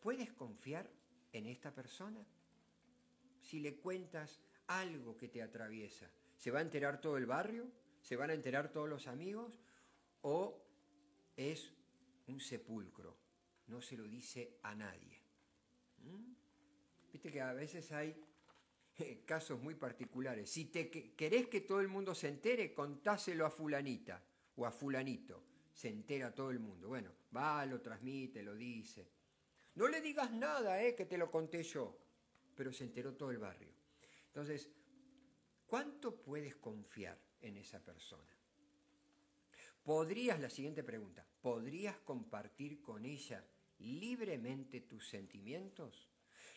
¿Puedes 0.00 0.32
confiar 0.32 0.90
en 1.32 1.46
esta 1.46 1.74
persona? 1.74 2.24
Si 3.40 3.60
le 3.60 3.76
cuentas 3.76 4.40
algo 4.66 5.16
que 5.16 5.28
te 5.28 5.42
atraviesa, 5.42 6.10
¿se 6.36 6.50
va 6.50 6.60
a 6.60 6.62
enterar 6.62 7.00
todo 7.00 7.16
el 7.16 7.26
barrio? 7.26 7.70
¿Se 8.02 8.16
van 8.16 8.30
a 8.30 8.34
enterar 8.34 8.72
todos 8.72 8.88
los 8.88 9.06
amigos? 9.06 9.60
¿O 10.22 10.62
es 11.36 11.72
un 12.26 12.40
sepulcro? 12.40 13.16
No 13.66 13.82
se 13.82 13.96
lo 13.96 14.04
dice 14.04 14.58
a 14.62 14.74
nadie. 14.74 15.22
¿Mm? 15.98 16.32
Viste 17.12 17.30
que 17.30 17.40
a 17.40 17.52
veces 17.52 17.92
hay 17.92 18.16
eh, 18.98 19.22
casos 19.26 19.60
muy 19.60 19.74
particulares. 19.74 20.50
Si 20.50 20.66
te 20.66 20.90
querés 20.90 21.48
que 21.48 21.60
todo 21.62 21.80
el 21.80 21.88
mundo 21.88 22.14
se 22.14 22.28
entere, 22.28 22.72
contáselo 22.72 23.44
a 23.44 23.50
fulanita 23.50 24.22
o 24.56 24.66
a 24.66 24.70
fulanito 24.70 25.44
se 25.72 25.88
entera 25.88 26.34
todo 26.34 26.50
el 26.50 26.58
mundo. 26.58 26.88
Bueno, 26.88 27.10
va, 27.34 27.64
lo 27.66 27.80
transmite, 27.80 28.42
lo 28.42 28.54
dice. 28.54 29.10
No 29.74 29.88
le 29.88 30.00
digas 30.00 30.30
nada, 30.32 30.82
eh, 30.82 30.94
que 30.94 31.06
te 31.06 31.18
lo 31.18 31.30
conté 31.30 31.62
yo, 31.62 31.96
pero 32.54 32.72
se 32.72 32.84
enteró 32.84 33.14
todo 33.14 33.30
el 33.30 33.38
barrio. 33.38 33.72
Entonces, 34.26 34.70
¿cuánto 35.66 36.22
puedes 36.22 36.56
confiar 36.56 37.18
en 37.40 37.56
esa 37.56 37.82
persona? 37.84 38.36
¿Podrías, 39.82 40.38
la 40.40 40.50
siguiente 40.50 40.82
pregunta, 40.82 41.26
¿podrías 41.40 41.98
compartir 42.00 42.82
con 42.82 43.04
ella 43.04 43.44
libremente 43.78 44.82
tus 44.82 45.08
sentimientos? 45.08 46.10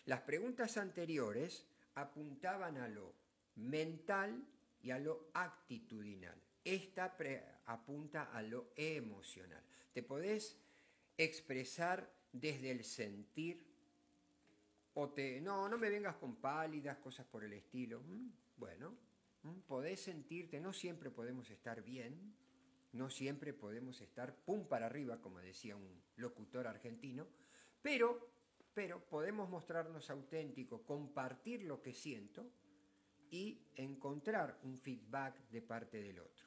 Las 0.05 0.21
preguntas 0.21 0.77
anteriores 0.77 1.65
apuntaban 1.95 2.77
a 2.77 2.87
lo 2.87 3.15
mental 3.55 4.45
y 4.81 4.91
a 4.91 4.99
lo 4.99 5.29
actitudinal. 5.33 6.35
Esta 6.63 7.15
apunta 7.65 8.23
a 8.33 8.41
lo 8.41 8.73
emocional. 8.75 9.63
Te 9.93 10.03
podés 10.03 10.62
expresar 11.17 12.11
desde 12.31 12.71
el 12.71 12.83
sentir 12.83 13.65
o 14.93 15.09
te... 15.09 15.41
No, 15.41 15.69
no 15.69 15.77
me 15.77 15.89
vengas 15.89 16.15
con 16.15 16.35
pálidas, 16.35 16.97
cosas 16.97 17.25
por 17.25 17.43
el 17.43 17.53
estilo. 17.53 18.01
Mm, 18.01 18.29
bueno, 18.57 18.95
mm, 19.43 19.59
podés 19.61 20.01
sentirte, 20.01 20.59
no 20.59 20.73
siempre 20.73 21.09
podemos 21.11 21.49
estar 21.49 21.83
bien, 21.83 22.35
no 22.93 23.09
siempre 23.09 23.53
podemos 23.53 24.01
estar 24.01 24.35
pum 24.35 24.67
para 24.67 24.85
arriba, 24.85 25.21
como 25.21 25.39
decía 25.39 25.75
un 25.75 26.01
locutor 26.17 26.67
argentino, 26.67 27.27
pero, 27.81 28.29
pero 28.73 29.03
podemos 29.09 29.49
mostrarnos 29.49 30.09
auténticos, 30.09 30.81
compartir 30.81 31.63
lo 31.63 31.81
que 31.81 31.93
siento 31.93 32.45
y 33.31 33.59
encontrar 33.75 34.59
un 34.63 34.77
feedback 34.77 35.49
de 35.49 35.61
parte 35.61 36.01
del 36.01 36.19
otro. 36.19 36.42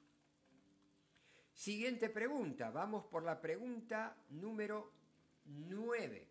Siguiente 1.57 2.11
pregunta, 2.11 2.71
vamos 2.71 3.07
por 3.07 3.23
la 3.23 3.41
pregunta 3.41 4.15
número 4.29 4.93
9. 5.47 6.29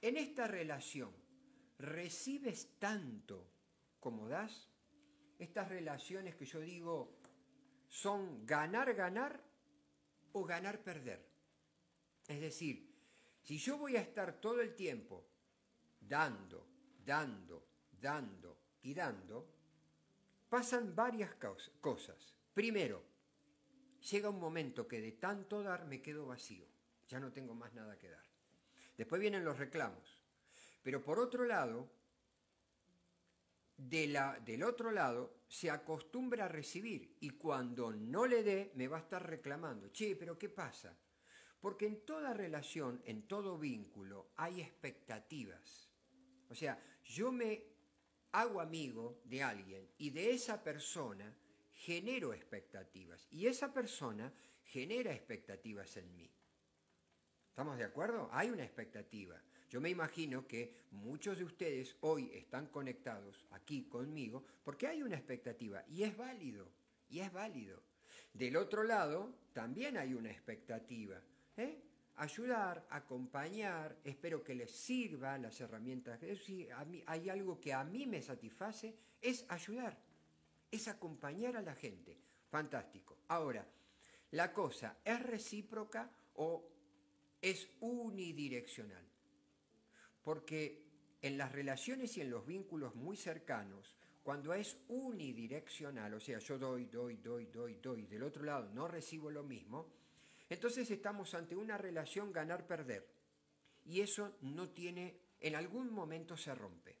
En 0.00 0.16
esta 0.16 0.48
relación, 0.48 1.12
¿recibes 1.78 2.78
tanto 2.78 3.46
como 4.00 4.28
das? 4.28 4.70
Estas 5.38 5.68
relaciones 5.68 6.34
que 6.36 6.46
yo 6.46 6.60
digo 6.60 7.18
son 7.86 8.46
ganar, 8.46 8.94
ganar 8.94 9.38
o 10.32 10.42
ganar, 10.42 10.82
perder. 10.82 11.28
Es 12.26 12.40
decir, 12.40 12.96
si 13.42 13.58
yo 13.58 13.76
voy 13.76 13.96
a 13.96 14.00
estar 14.00 14.40
todo 14.40 14.62
el 14.62 14.74
tiempo 14.74 15.26
dando, 16.00 16.66
dando, 17.04 17.66
dando 18.00 18.58
y 18.80 18.94
dando, 18.94 19.46
pasan 20.48 20.96
varias 20.96 21.34
cosas. 21.78 22.34
Primero, 22.54 23.11
llega 24.10 24.30
un 24.30 24.40
momento 24.40 24.86
que 24.86 25.00
de 25.00 25.12
tanto 25.12 25.62
dar 25.62 25.86
me 25.86 26.02
quedo 26.02 26.26
vacío, 26.26 26.66
ya 27.08 27.20
no 27.20 27.32
tengo 27.32 27.54
más 27.54 27.72
nada 27.74 27.98
que 27.98 28.10
dar. 28.10 28.24
Después 28.96 29.20
vienen 29.20 29.44
los 29.44 29.58
reclamos. 29.58 30.20
Pero 30.82 31.02
por 31.02 31.18
otro 31.18 31.44
lado, 31.44 31.88
de 33.76 34.06
la, 34.06 34.38
del 34.40 34.62
otro 34.62 34.90
lado 34.90 35.42
se 35.48 35.70
acostumbra 35.70 36.44
a 36.44 36.48
recibir 36.48 37.16
y 37.20 37.30
cuando 37.30 37.92
no 37.92 38.26
le 38.26 38.42
dé 38.42 38.72
me 38.74 38.88
va 38.88 38.98
a 38.98 39.00
estar 39.00 39.26
reclamando. 39.26 39.88
Che, 39.90 40.16
pero 40.16 40.38
¿qué 40.38 40.48
pasa? 40.48 40.96
Porque 41.60 41.86
en 41.86 42.04
toda 42.04 42.34
relación, 42.34 43.00
en 43.04 43.28
todo 43.28 43.58
vínculo, 43.58 44.32
hay 44.36 44.60
expectativas. 44.60 45.90
O 46.48 46.54
sea, 46.54 46.82
yo 47.04 47.30
me 47.30 47.64
hago 48.32 48.60
amigo 48.60 49.20
de 49.24 49.42
alguien 49.42 49.88
y 49.98 50.10
de 50.10 50.32
esa 50.32 50.62
persona 50.62 51.32
genero 51.84 52.32
expectativas 52.32 53.26
y 53.30 53.46
esa 53.46 53.72
persona 53.72 54.32
genera 54.64 55.12
expectativas 55.12 55.96
en 55.96 56.16
mí. 56.16 56.30
¿Estamos 57.48 57.76
de 57.76 57.84
acuerdo? 57.84 58.28
Hay 58.32 58.50
una 58.50 58.62
expectativa. 58.62 59.36
Yo 59.68 59.80
me 59.80 59.90
imagino 59.90 60.46
que 60.46 60.74
muchos 60.92 61.38
de 61.38 61.44
ustedes 61.44 61.96
hoy 62.00 62.30
están 62.34 62.68
conectados 62.68 63.44
aquí 63.50 63.88
conmigo 63.88 64.44
porque 64.62 64.86
hay 64.86 65.02
una 65.02 65.16
expectativa 65.16 65.84
y 65.88 66.04
es 66.04 66.16
válido, 66.16 66.68
y 67.08 67.18
es 67.18 67.32
válido. 67.32 67.82
Del 68.32 68.56
otro 68.56 68.84
lado 68.84 69.34
también 69.52 69.96
hay 69.96 70.14
una 70.14 70.30
expectativa. 70.30 71.20
¿eh? 71.56 71.82
Ayudar, 72.16 72.86
acompañar, 72.90 73.98
espero 74.04 74.44
que 74.44 74.54
les 74.54 74.70
sirva 74.70 75.36
las 75.36 75.60
herramientas. 75.60 76.20
Si 76.44 76.68
hay 77.06 77.28
algo 77.28 77.60
que 77.60 77.72
a 77.72 77.82
mí 77.82 78.06
me 78.06 78.22
satisface, 78.22 78.94
es 79.20 79.44
ayudar, 79.48 79.98
es 80.72 80.88
acompañar 80.88 81.56
a 81.56 81.62
la 81.62 81.74
gente. 81.74 82.18
Fantástico. 82.50 83.18
Ahora, 83.28 83.64
¿la 84.32 84.52
cosa 84.52 84.98
es 85.04 85.22
recíproca 85.22 86.10
o 86.34 86.68
es 87.40 87.68
unidireccional? 87.80 89.06
Porque 90.24 90.82
en 91.20 91.38
las 91.38 91.52
relaciones 91.52 92.16
y 92.16 92.22
en 92.22 92.30
los 92.30 92.46
vínculos 92.46 92.94
muy 92.94 93.16
cercanos, 93.16 93.94
cuando 94.22 94.54
es 94.54 94.78
unidireccional, 94.88 96.14
o 96.14 96.20
sea, 96.20 96.38
yo 96.38 96.58
doy, 96.58 96.86
doy, 96.86 97.16
doy, 97.16 97.46
doy, 97.46 97.74
doy, 97.76 98.06
del 98.06 98.22
otro 98.22 98.44
lado 98.44 98.70
no 98.72 98.88
recibo 98.88 99.30
lo 99.30 99.42
mismo, 99.42 99.92
entonces 100.48 100.90
estamos 100.90 101.34
ante 101.34 101.54
una 101.54 101.76
relación 101.76 102.32
ganar-perder. 102.32 103.06
Y 103.84 104.00
eso 104.00 104.36
no 104.42 104.70
tiene, 104.70 105.18
en 105.40 105.56
algún 105.56 105.92
momento 105.92 106.36
se 106.36 106.54
rompe. 106.54 106.96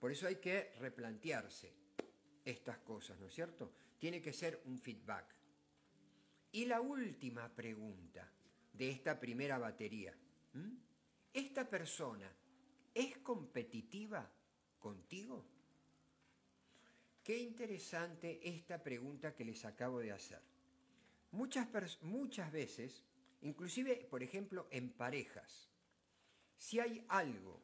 Por 0.00 0.10
eso 0.10 0.26
hay 0.26 0.36
que 0.36 0.72
replantearse 0.78 1.85
estas 2.46 2.78
cosas, 2.78 3.18
¿no 3.18 3.26
es 3.26 3.34
cierto? 3.34 3.72
Tiene 3.98 4.22
que 4.22 4.32
ser 4.32 4.62
un 4.64 4.78
feedback. 4.78 5.34
Y 6.52 6.64
la 6.64 6.80
última 6.80 7.54
pregunta 7.54 8.32
de 8.72 8.90
esta 8.90 9.18
primera 9.18 9.58
batería. 9.58 10.14
¿Esta 11.32 11.68
persona 11.68 12.32
es 12.94 13.18
competitiva 13.18 14.30
contigo? 14.78 15.44
Qué 17.22 17.36
interesante 17.38 18.40
esta 18.48 18.82
pregunta 18.82 19.34
que 19.34 19.44
les 19.44 19.64
acabo 19.64 19.98
de 19.98 20.12
hacer. 20.12 20.40
Muchas, 21.32 21.68
muchas 22.02 22.52
veces, 22.52 23.04
inclusive, 23.42 24.06
por 24.08 24.22
ejemplo, 24.22 24.68
en 24.70 24.92
parejas, 24.92 25.68
si 26.56 26.78
hay 26.78 27.04
algo, 27.08 27.60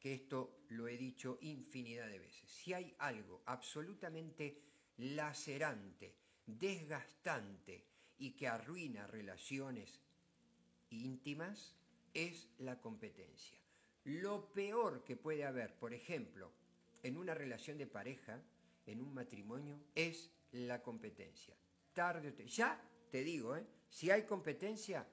que 0.00 0.14
esto 0.14 0.64
lo 0.70 0.88
he 0.88 0.96
dicho 0.96 1.38
infinidad 1.42 2.08
de 2.08 2.18
veces, 2.18 2.50
si 2.50 2.72
hay 2.72 2.94
algo 2.98 3.42
absolutamente 3.46 4.58
lacerante, 4.96 6.14
desgastante 6.46 7.84
y 8.18 8.32
que 8.32 8.48
arruina 8.48 9.06
relaciones 9.06 10.00
íntimas, 10.90 11.76
es 12.14 12.48
la 12.58 12.80
competencia. 12.80 13.58
Lo 14.04 14.52
peor 14.52 15.04
que 15.04 15.16
puede 15.16 15.44
haber, 15.44 15.74
por 15.78 15.92
ejemplo, 15.92 16.50
en 17.02 17.16
una 17.16 17.34
relación 17.34 17.78
de 17.78 17.86
pareja, 17.86 18.42
en 18.86 19.00
un 19.00 19.14
matrimonio, 19.14 19.78
es 19.94 20.30
la 20.52 20.82
competencia. 20.82 21.54
Tarde 21.92 22.34
o 22.36 22.46
ya 22.46 22.80
te 23.10 23.22
digo, 23.22 23.56
¿eh? 23.56 23.66
si 23.88 24.10
hay 24.10 24.24
competencia, 24.24 25.06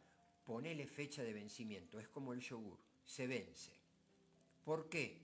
ponele 0.46 0.88
fecha 0.88 1.24
de 1.24 1.34
vencimiento. 1.34 2.00
Es 2.00 2.08
como 2.08 2.34
el 2.34 2.40
yogur, 2.40 2.80
se 3.06 3.28
vence. 3.28 3.74
¿Por 4.68 4.90
qué? 4.90 5.18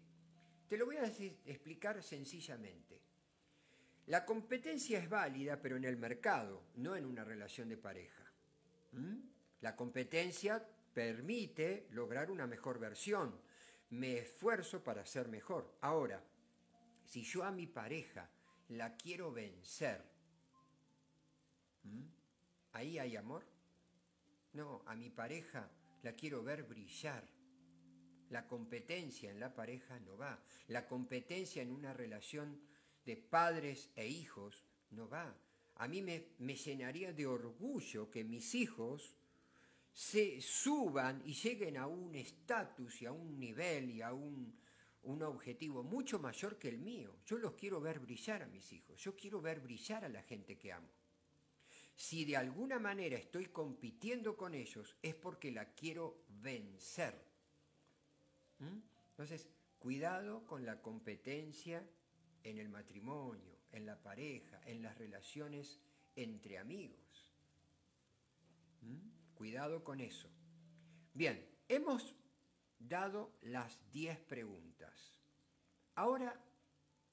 Te 0.70 0.78
lo 0.78 0.86
voy 0.86 0.96
a 0.96 1.04
explicar 1.04 2.02
sencillamente. 2.02 3.02
La 4.06 4.24
competencia 4.24 4.98
es 4.98 5.10
válida, 5.10 5.62
pero 5.62 5.76
en 5.76 5.84
el 5.84 5.98
mercado, 5.98 6.64
no 6.76 6.96
en 6.96 7.06
una 7.06 7.26
relación 7.26 7.68
de 7.68 7.76
pareja. 7.76 8.24
¿Mm? 8.94 9.18
La 9.60 9.76
competencia 9.76 10.66
permite 10.94 11.88
lograr 11.90 12.32
una 12.32 12.48
mejor 12.48 12.80
versión. 12.80 13.38
Me 13.90 14.20
esfuerzo 14.20 14.82
para 14.82 15.06
ser 15.06 15.28
mejor. 15.28 15.76
Ahora, 15.82 16.24
si 17.04 17.22
yo 17.24 17.44
a 17.44 17.52
mi 17.52 17.68
pareja 17.68 18.30
la 18.70 18.96
quiero 18.96 19.34
vencer, 19.34 20.06
¿ahí 22.72 22.98
hay 22.98 23.18
amor? 23.18 23.44
No, 24.54 24.84
a 24.86 24.96
mi 24.96 25.10
pareja 25.10 25.70
la 26.02 26.14
quiero 26.14 26.42
ver 26.44 26.64
brillar. 26.64 27.33
La 28.34 28.48
competencia 28.48 29.30
en 29.30 29.40
la 29.40 29.54
pareja 29.54 30.00
no 30.00 30.18
va. 30.18 30.44
La 30.70 30.88
competencia 30.88 31.62
en 31.62 31.70
una 31.70 31.94
relación 31.94 32.60
de 33.06 33.16
padres 33.16 33.92
e 33.96 34.08
hijos 34.08 34.66
no 34.90 35.08
va. 35.08 35.38
A 35.76 35.88
mí 35.88 36.02
me, 36.02 36.56
llenaría 36.56 37.14
de 37.14 37.28
orgullo 37.28 38.10
que 38.10 38.24
mis 38.24 38.56
hijos 38.56 39.16
se 39.94 40.42
suban 40.42 41.22
y 41.24 41.36
lleguen 41.36 41.78
a 41.78 41.86
un 41.86 42.16
estatus 42.16 43.04
y 43.04 43.06
a 43.06 43.12
un 43.12 43.40
nivel 43.40 43.92
y 43.92 44.02
a 44.02 44.14
un, 44.14 44.58
un 45.04 45.22
objetivo 45.22 45.84
mucho 45.84 46.18
mayor 46.18 46.58
que 46.58 46.70
el 46.70 46.80
mío. 46.80 47.18
Yo 47.28 47.38
los 47.38 47.54
quiero 47.54 47.80
ver 47.80 48.00
brillar 48.00 48.42
a 48.42 48.48
mis 48.48 48.74
hijos, 48.74 49.00
yo 49.00 49.16
quiero 49.16 49.42
ver 49.42 49.60
brillar 49.60 50.06
a 50.06 50.10
la 50.10 50.24
gente 50.24 50.58
que 50.58 50.74
amo. 50.74 50.90
Si 51.96 52.26
de 52.26 52.36
alguna 52.36 52.80
manera 52.80 53.16
estoy 53.16 53.46
compitiendo 53.50 54.36
con 54.36 54.56
ellos 54.56 54.98
es 55.04 55.14
porque 55.14 55.52
la 55.52 55.76
quiero 55.76 56.24
vencer. 56.42 57.33
¿Mm? 58.64 58.82
Entonces, 59.10 59.50
cuidado 59.80 60.46
con 60.46 60.66
la 60.66 60.82
competencia 60.82 61.86
en 62.44 62.58
el 62.58 62.70
matrimonio, 62.70 63.58
en 63.72 63.86
la 63.86 64.02
pareja, 64.02 64.62
en 64.66 64.82
las 64.82 64.98
relaciones 64.98 65.80
entre 66.16 66.58
amigos. 66.58 67.32
¿Mm? 68.82 69.34
Cuidado 69.36 69.84
con 69.84 70.00
eso. 70.00 70.30
Bien, 71.14 71.46
hemos 71.68 72.16
dado 72.80 73.38
las 73.42 73.80
10 73.92 74.20
preguntas. 74.22 75.14
Ahora 75.96 76.40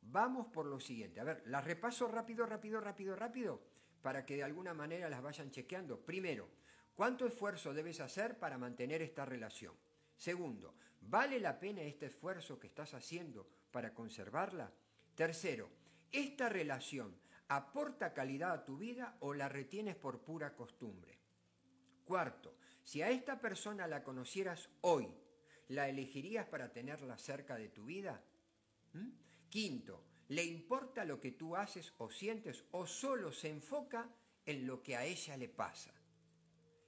vamos 0.02 0.46
por 0.48 0.66
lo 0.66 0.80
siguiente. 0.80 1.20
A 1.20 1.24
ver, 1.24 1.42
las 1.46 1.64
repaso 1.64 2.08
rápido, 2.08 2.46
rápido, 2.46 2.80
rápido, 2.80 3.16
rápido, 3.16 3.62
para 4.02 4.24
que 4.24 4.36
de 4.36 4.42
alguna 4.42 4.74
manera 4.74 5.10
las 5.10 5.22
vayan 5.22 5.50
chequeando. 5.50 6.00
Primero, 6.00 6.48
¿cuánto 6.94 7.26
esfuerzo 7.26 7.74
debes 7.74 8.00
hacer 8.00 8.38
para 8.38 8.58
mantener 8.58 9.02
esta 9.02 9.24
relación? 9.24 9.74
Segundo, 10.16 10.74
¿vale 11.11 11.40
la 11.40 11.59
pena 11.59 11.83
este 11.83 12.07
esfuerzo 12.07 12.61
que 12.61 12.68
estás 12.68 12.94
haciendo 12.94 13.49
para 13.73 13.92
conservarla? 13.92 14.73
Tercero, 15.16 15.68
¿esta 16.12 16.49
relación 16.49 17.20
aporta 17.49 18.14
calidad 18.14 18.53
a 18.53 18.64
tu 18.64 18.79
vida 18.79 19.16
o 19.20 19.35
la 19.35 19.49
retienes 19.49 19.96
por 19.96 20.23
pura 20.23 20.55
costumbre? 20.55 21.18
Cuarto, 22.05 22.57
si 22.85 23.03
a 23.03 23.11
esta 23.11 23.40
persona 23.40 23.88
la 23.88 24.05
conocieras 24.05 24.70
hoy, 24.83 25.12
¿la 25.68 25.88
elegirías 25.88 26.46
para 26.46 26.73
tenerla 26.73 27.18
cerca 27.18 27.57
de 27.57 27.68
tu 27.68 27.85
vida? 27.85 28.23
¿Mm? 28.92 29.11
Quinto, 29.49 30.05
¿le 30.29 30.44
importa 30.44 31.05
lo 31.05 31.20
que 31.20 31.33
tú 31.33 31.57
haces 31.57 31.92
o 31.99 32.09
sientes 32.09 32.64
o 32.70 32.87
solo 32.87 33.33
se 33.33 33.49
enfoca 33.49 34.09
en 34.46 34.64
lo 34.64 34.81
que 34.81 34.96
a 34.96 35.05
ella 35.05 35.37
le 35.37 35.49
pasa? 35.49 35.92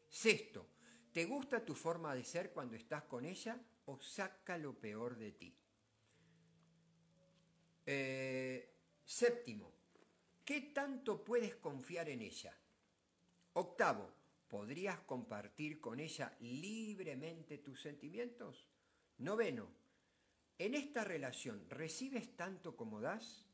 Sexto, 0.08 0.68
¿te 1.12 1.24
gusta 1.24 1.64
tu 1.64 1.74
forma 1.74 2.14
de 2.14 2.24
ser 2.24 2.52
cuando 2.52 2.76
estás 2.76 3.02
con 3.04 3.24
ella 3.24 3.60
o 3.86 4.00
saca 4.00 4.58
lo 4.58 4.78
peor 4.78 5.16
de 5.16 5.32
ti? 5.32 5.54
Eh, 7.86 8.74
séptimo, 9.04 9.72
¿qué 10.44 10.60
tanto 10.74 11.24
puedes 11.24 11.56
confiar 11.56 12.08
en 12.08 12.22
ella? 12.22 12.56
Octavo, 13.54 14.22
¿Podrías 14.52 15.00
compartir 15.00 15.80
con 15.80 15.98
ella 15.98 16.36
libremente 16.40 17.56
tus 17.56 17.80
sentimientos? 17.80 18.66
Noveno, 19.16 19.66
¿en 20.58 20.74
esta 20.74 21.04
relación 21.04 21.64
recibes 21.70 22.36
tanto 22.36 22.76
como 22.76 23.00
das? 23.00 23.46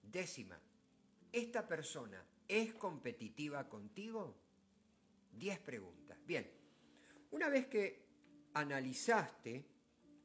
Décima, 0.00 0.56
¿esta 1.32 1.66
persona 1.66 2.24
es 2.46 2.74
competitiva 2.74 3.68
contigo? 3.68 4.36
Diez 5.32 5.58
preguntas. 5.58 6.16
Bien, 6.24 6.48
una 7.32 7.48
vez 7.48 7.66
que 7.66 8.01
analizaste 8.54 9.64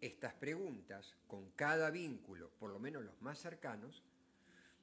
estas 0.02 0.34
preguntas 0.34 1.16
con 1.28 1.52
cada 1.52 1.90
vínculo, 1.90 2.52
por 2.60 2.72
lo 2.72 2.80
menos 2.80 3.04
los 3.04 3.22
más 3.22 3.40
cercanos, 3.40 4.04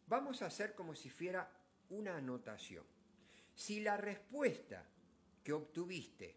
vamos 0.07 0.43
a 0.43 0.47
hacer 0.47 0.75
como 0.75 0.95
si 0.95 1.11
fuera 1.11 1.51
una 1.91 2.17
anotación. 2.17 2.85
Si 3.55 3.81
la 3.81 3.97
respuesta 3.97 4.85
que 5.43 5.53
obtuviste 5.53 6.37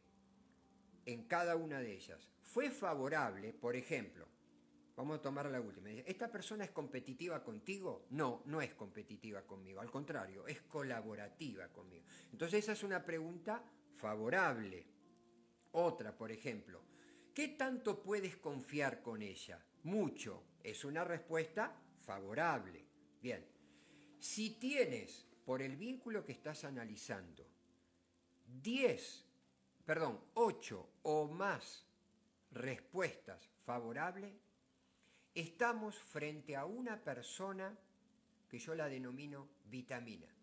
en 1.06 1.24
cada 1.24 1.56
una 1.56 1.80
de 1.80 1.94
ellas 1.94 2.28
fue 2.42 2.70
favorable, 2.70 3.54
por 3.54 3.76
ejemplo, 3.76 4.28
vamos 4.96 5.20
a 5.20 5.22
tomar 5.22 5.46
la 5.48 5.62
última, 5.62 5.90
¿esta 5.90 6.30
persona 6.30 6.66
es 6.66 6.72
competitiva 6.72 7.44
contigo? 7.44 8.06
No, 8.12 8.44
no 8.46 8.62
es 8.62 8.74
competitiva 8.74 9.42
conmigo, 9.44 9.80
al 9.80 9.90
contrario, 9.90 10.48
es 10.48 10.62
colaborativa 10.62 11.68
conmigo. 11.70 12.06
Entonces 12.32 12.64
esa 12.64 12.74
es 12.74 12.84
una 12.84 13.04
pregunta 13.04 13.64
favorable. 13.96 14.86
Otra, 15.72 16.16
por 16.16 16.32
ejemplo, 16.32 16.82
¿qué 17.38 17.50
tanto 17.50 18.02
puedes 18.02 18.38
confiar 18.38 19.04
con 19.04 19.22
ella? 19.22 19.64
Mucho, 19.84 20.44
es 20.64 20.84
una 20.84 21.04
respuesta 21.04 21.72
favorable. 22.04 22.84
Bien, 23.22 23.46
si 24.18 24.58
tienes, 24.58 25.28
por 25.46 25.62
el 25.62 25.76
vínculo 25.76 26.26
que 26.26 26.32
estás 26.32 26.64
analizando, 26.64 27.46
10, 28.64 29.24
perdón, 29.86 30.20
8 30.34 30.90
o 31.04 31.28
más 31.28 31.86
respuestas 32.50 33.48
favorables, 33.64 34.34
estamos 35.36 35.96
frente 35.96 36.56
a 36.56 36.66
una 36.66 37.04
persona 37.04 37.78
que 38.50 38.58
yo 38.58 38.74
la 38.74 38.90
denomino 38.90 39.48
vitamina. 39.66 40.34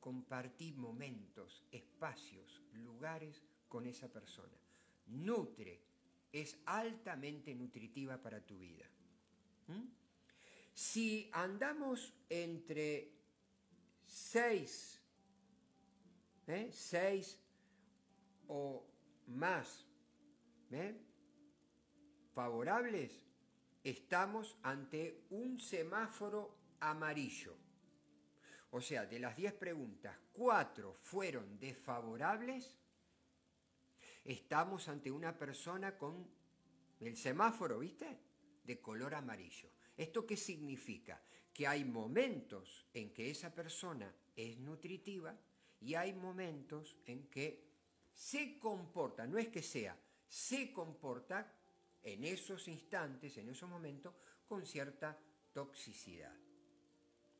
Compartir 0.00 0.74
momentos, 0.74 1.62
espacios, 1.70 2.60
lugares 2.72 3.44
con 3.68 3.86
esa 3.86 4.08
persona. 4.08 4.58
Nutre, 5.06 5.91
es 6.32 6.58
altamente 6.66 7.54
nutritiva 7.54 8.16
para 8.16 8.40
tu 8.40 8.58
vida. 8.58 8.86
¿Mm? 9.68 9.84
Si 10.74 11.28
andamos 11.32 12.12
entre 12.28 13.12
6 14.06 15.02
¿eh? 16.46 16.70
seis 16.72 17.38
o 18.48 18.84
más 19.28 19.86
¿eh? 20.70 20.94
favorables, 22.34 23.22
estamos 23.84 24.56
ante 24.62 25.24
un 25.30 25.58
semáforo 25.60 26.56
amarillo. 26.80 27.56
O 28.70 28.80
sea, 28.80 29.04
de 29.04 29.18
las 29.18 29.36
10 29.36 29.52
preguntas, 29.54 30.16
4 30.32 30.94
fueron 30.94 31.58
desfavorables, 31.58 32.74
estamos 34.24 34.88
ante 34.88 35.10
una 35.10 35.36
persona 35.36 35.96
con 35.96 36.28
el 37.00 37.16
semáforo, 37.16 37.78
¿viste? 37.78 38.18
De 38.64 38.80
color 38.80 39.14
amarillo. 39.14 39.70
¿Esto 39.96 40.26
qué 40.26 40.36
significa? 40.36 41.20
Que 41.52 41.66
hay 41.66 41.84
momentos 41.84 42.86
en 42.94 43.12
que 43.12 43.30
esa 43.30 43.54
persona 43.54 44.14
es 44.34 44.58
nutritiva 44.58 45.36
y 45.80 45.94
hay 45.94 46.12
momentos 46.12 46.96
en 47.06 47.28
que 47.28 47.70
se 48.12 48.58
comporta, 48.58 49.26
no 49.26 49.38
es 49.38 49.48
que 49.48 49.62
sea, 49.62 49.98
se 50.28 50.72
comporta 50.72 51.52
en 52.02 52.24
esos 52.24 52.68
instantes, 52.68 53.36
en 53.36 53.48
esos 53.48 53.68
momentos, 53.68 54.14
con 54.46 54.64
cierta 54.64 55.18
toxicidad. 55.52 56.34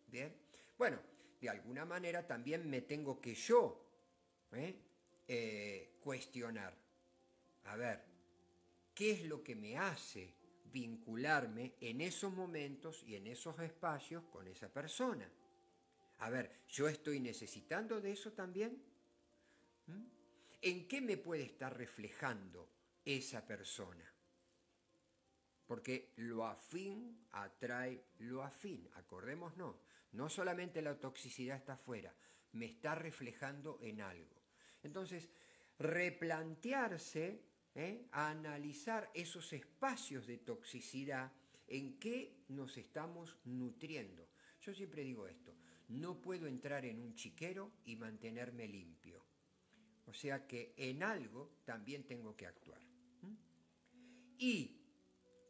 Bien, 0.07 0.35
bueno, 0.77 0.99
de 1.41 1.49
alguna 1.49 1.85
manera 1.85 2.27
también 2.27 2.69
me 2.69 2.83
tengo 2.83 3.21
que 3.21 3.35
yo 3.35 3.83
¿eh? 4.53 4.77
Eh, 5.35 5.97
cuestionar. 6.03 6.77
A 7.65 7.77
ver, 7.77 8.05
¿qué 8.95 9.13
es 9.13 9.25
lo 9.25 9.43
que 9.43 9.57
me 9.57 9.79
hace 9.79 10.35
vincularme 10.65 11.73
en 11.81 12.03
esos 12.03 12.31
momentos 12.31 13.03
y 13.05 13.17
en 13.17 13.27
esos 13.27 13.59
espacios 13.61 14.25
con 14.25 14.47
esa 14.47 14.69
persona? 14.69 15.27
A 16.19 16.29
ver, 16.29 16.65
¿yo 16.69 16.87
estoy 16.87 17.19
necesitando 17.19 17.99
de 17.99 18.13
eso 18.13 18.33
también? 18.33 18.85
¿Mm? 19.87 20.05
¿En 20.61 20.87
qué 20.87 21.01
me 21.01 21.17
puede 21.17 21.45
estar 21.45 21.75
reflejando 21.75 22.69
esa 23.03 23.47
persona? 23.47 24.05
Porque 25.67 26.13
lo 26.17 26.45
afín 26.45 27.25
atrae 27.31 28.05
lo 28.19 28.43
afín, 28.43 28.87
acordémonos, 28.97 29.77
no 30.13 30.29
solamente 30.29 30.83
la 30.83 31.01
toxicidad 31.01 31.57
está 31.57 31.73
afuera, 31.73 32.15
me 32.53 32.67
está 32.67 32.95
reflejando 32.95 33.79
en 33.81 34.03
algo. 34.03 34.42
Entonces, 34.83 35.29
replantearse, 35.79 37.43
¿eh? 37.75 38.09
analizar 38.13 39.11
esos 39.15 39.53
espacios 39.53 40.27
de 40.27 40.39
toxicidad, 40.39 41.33
en 41.67 41.99
qué 41.99 42.45
nos 42.49 42.77
estamos 42.77 43.39
nutriendo. 43.45 44.29
Yo 44.61 44.75
siempre 44.75 45.03
digo 45.03 45.27
esto, 45.27 45.55
no 45.89 46.21
puedo 46.21 46.47
entrar 46.47 46.85
en 46.85 47.01
un 47.01 47.15
chiquero 47.15 47.73
y 47.85 47.97
mantenerme 47.97 48.69
limpio. 48.69 49.25
O 50.07 50.13
sea 50.13 50.47
que 50.47 50.75
en 50.77 51.03
algo 51.03 51.61
también 51.65 52.05
tengo 52.05 52.37
que 52.37 52.47
actuar. 52.47 52.81
Y, 54.39 54.81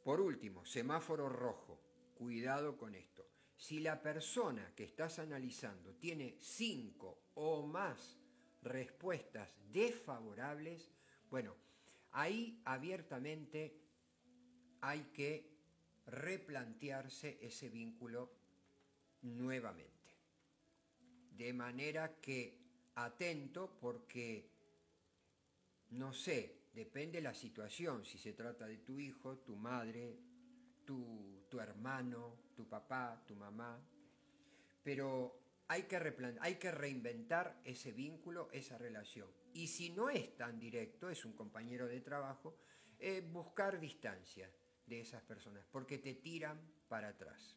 por 0.05 0.21
último, 0.21 0.65
semáforo 0.65 1.29
rojo. 1.29 1.81
Cuidado 2.15 2.77
con 2.77 2.95
esto. 2.95 3.27
Si 3.57 3.81
la 3.81 4.03
persona 4.03 4.75
que 4.77 4.85
estás 4.85 5.19
analizando 5.19 5.95
tiene 5.95 6.37
cinco 6.41 7.31
o 7.35 7.67
más 7.67 8.22
respuestas 8.63 9.55
desfavorables, 9.73 10.91
bueno, 11.31 11.55
ahí 12.13 12.61
abiertamente 12.65 13.81
hay 14.81 15.05
que 15.13 15.53
replantearse 16.07 17.39
ese 17.41 17.69
vínculo 17.69 18.31
nuevamente. 19.23 19.93
De 21.31 21.53
manera 21.53 22.21
que 22.21 22.61
atento 22.95 23.79
porque, 23.81 24.51
no 25.91 26.13
sé, 26.13 26.69
depende 26.75 27.19
de 27.19 27.23
la 27.23 27.35
situación, 27.35 28.05
si 28.05 28.19
se 28.19 28.33
trata 28.33 28.67
de 28.67 28.79
tu 28.79 28.99
hijo, 28.99 29.39
tu 29.39 29.57
madre, 29.57 30.19
tu, 30.85 31.47
tu 31.49 31.61
hermano, 31.61 32.37
tu 32.55 32.69
papá, 32.69 33.23
tu 33.27 33.35
mamá, 33.35 33.81
pero 34.83 35.42
hay 35.73 35.85
que, 35.85 36.37
hay 36.41 36.57
que 36.57 36.71
reinventar 36.71 37.59
ese 37.65 37.93
vínculo, 37.93 38.51
esa 38.53 38.77
relación. 38.77 39.31
Y 39.55 39.69
si 39.69 39.89
no 39.89 40.11
es 40.11 40.37
tan 40.37 40.59
directo, 40.59 41.09
es 41.09 41.25
un 41.25 41.33
compañero 41.33 41.87
de 41.87 42.03
trabajo, 42.03 42.59
eh, 42.99 43.27
buscar 43.33 43.81
distancia 43.81 44.51
de 44.85 45.01
esas 45.01 45.23
personas, 45.23 45.65
porque 45.73 45.97
te 45.97 46.13
tiran 46.13 46.61
para 46.89 47.09
atrás, 47.09 47.57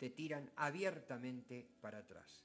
te 0.00 0.10
tiran 0.10 0.50
abiertamente 0.56 1.68
para 1.80 1.98
atrás 1.98 2.44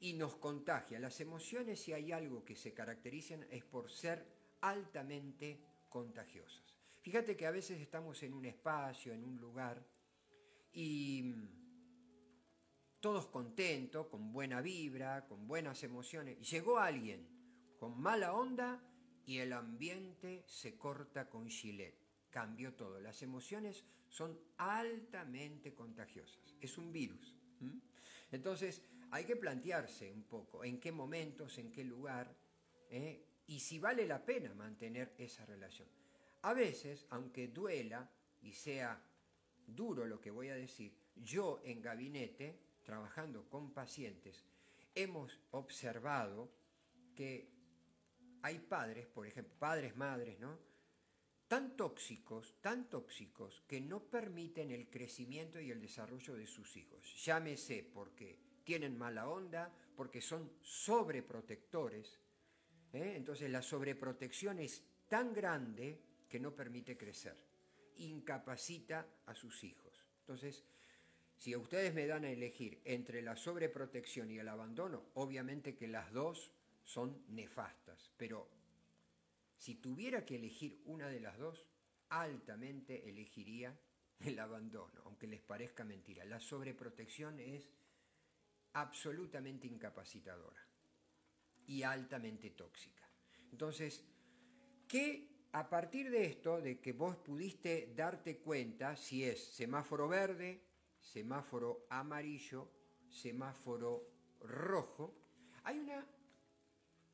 y 0.00 0.14
nos 0.14 0.34
contagia. 0.34 0.98
Las 0.98 1.20
emociones, 1.20 1.80
si 1.80 1.92
hay 1.92 2.10
algo 2.10 2.44
que 2.44 2.56
se 2.56 2.74
caracterizan, 2.74 3.46
es 3.52 3.64
por 3.64 3.88
ser 3.88 4.26
altamente 4.62 5.60
contagiosas. 5.88 6.76
Fíjate 7.02 7.36
que 7.36 7.46
a 7.46 7.52
veces 7.52 7.80
estamos 7.80 8.20
en 8.24 8.32
un 8.32 8.46
espacio, 8.46 9.12
en 9.12 9.22
un 9.22 9.36
lugar, 9.38 9.86
y 10.72 11.22
mm, 11.22 11.63
todos 13.04 13.26
contentos, 13.26 14.06
con 14.06 14.32
buena 14.32 14.62
vibra, 14.62 15.26
con 15.26 15.46
buenas 15.46 15.82
emociones. 15.82 16.38
Y 16.40 16.44
llegó 16.44 16.78
alguien 16.78 17.28
con 17.78 18.00
mala 18.00 18.32
onda 18.32 18.82
y 19.26 19.40
el 19.40 19.52
ambiente 19.52 20.42
se 20.46 20.78
corta 20.78 21.28
con 21.28 21.50
gilet. 21.50 21.98
Cambió 22.30 22.72
todo. 22.72 22.98
Las 23.00 23.20
emociones 23.20 23.84
son 24.08 24.40
altamente 24.56 25.74
contagiosas. 25.74 26.56
Es 26.62 26.78
un 26.78 26.92
virus. 26.92 27.36
Entonces, 28.32 28.80
hay 29.10 29.26
que 29.26 29.36
plantearse 29.36 30.10
un 30.10 30.22
poco 30.22 30.64
en 30.64 30.80
qué 30.80 30.90
momentos, 30.90 31.58
en 31.58 31.72
qué 31.72 31.84
lugar, 31.84 32.34
¿eh? 32.88 33.22
y 33.46 33.60
si 33.60 33.78
vale 33.78 34.06
la 34.06 34.24
pena 34.24 34.54
mantener 34.54 35.14
esa 35.18 35.44
relación. 35.44 35.88
A 36.40 36.54
veces, 36.54 37.06
aunque 37.10 37.48
duela 37.48 38.10
y 38.40 38.52
sea 38.54 38.98
duro 39.66 40.06
lo 40.06 40.22
que 40.22 40.30
voy 40.30 40.48
a 40.48 40.56
decir, 40.56 40.96
yo 41.16 41.60
en 41.64 41.82
gabinete, 41.82 42.63
trabajando 42.84 43.48
con 43.48 43.72
pacientes, 43.72 44.44
hemos 44.94 45.40
observado 45.50 46.50
que 47.16 47.50
hay 48.42 48.58
padres, 48.58 49.06
por 49.06 49.26
ejemplo, 49.26 49.54
padres, 49.58 49.96
madres, 49.96 50.38
¿no? 50.38 50.58
Tan 51.48 51.76
tóxicos, 51.76 52.56
tan 52.60 52.88
tóxicos, 52.88 53.62
que 53.66 53.80
no 53.80 54.00
permiten 54.00 54.70
el 54.70 54.88
crecimiento 54.88 55.60
y 55.60 55.70
el 55.70 55.80
desarrollo 55.80 56.34
de 56.34 56.46
sus 56.46 56.76
hijos. 56.76 57.24
Llámese 57.24 57.82
porque 57.82 58.38
tienen 58.64 58.96
mala 58.96 59.28
onda, 59.28 59.70
porque 59.94 60.20
son 60.20 60.50
sobreprotectores. 60.62 62.18
¿eh? 62.92 63.14
Entonces 63.16 63.50
la 63.50 63.62
sobreprotección 63.62 64.58
es 64.58 64.82
tan 65.08 65.32
grande 65.32 66.00
que 66.28 66.40
no 66.40 66.54
permite 66.54 66.96
crecer, 66.96 67.36
incapacita 67.96 69.06
a 69.26 69.34
sus 69.34 69.62
hijos. 69.64 70.04
Entonces, 70.20 70.64
Si 71.36 71.54
ustedes 71.54 71.94
me 71.94 72.06
dan 72.06 72.24
a 72.24 72.30
elegir 72.30 72.80
entre 72.84 73.22
la 73.22 73.36
sobreprotección 73.36 74.30
y 74.30 74.38
el 74.38 74.48
abandono, 74.48 75.02
obviamente 75.14 75.74
que 75.74 75.88
las 75.88 76.12
dos 76.12 76.52
son 76.84 77.24
nefastas, 77.28 78.10
pero 78.16 78.48
si 79.56 79.76
tuviera 79.76 80.24
que 80.24 80.36
elegir 80.36 80.82
una 80.86 81.08
de 81.08 81.20
las 81.20 81.38
dos, 81.38 81.66
altamente 82.10 83.08
elegiría 83.08 83.78
el 84.20 84.38
abandono, 84.38 85.02
aunque 85.04 85.26
les 85.26 85.40
parezca 85.40 85.84
mentira. 85.84 86.24
La 86.24 86.40
sobreprotección 86.40 87.40
es 87.40 87.70
absolutamente 88.74 89.66
incapacitadora 89.66 90.60
y 91.66 91.82
altamente 91.82 92.50
tóxica. 92.50 93.08
Entonces, 93.50 94.04
¿qué 94.88 95.34
a 95.54 95.68
partir 95.68 96.10
de 96.10 96.24
esto, 96.24 96.60
de 96.60 96.80
que 96.80 96.92
vos 96.92 97.16
pudiste 97.16 97.92
darte 97.94 98.38
cuenta 98.38 98.96
si 98.96 99.22
es 99.22 99.40
semáforo 99.40 100.08
verde, 100.08 100.60
semáforo 101.04 101.86
amarillo, 101.90 102.70
semáforo 103.08 104.08
rojo, 104.40 105.14
hay 105.62 105.78
una 105.78 106.04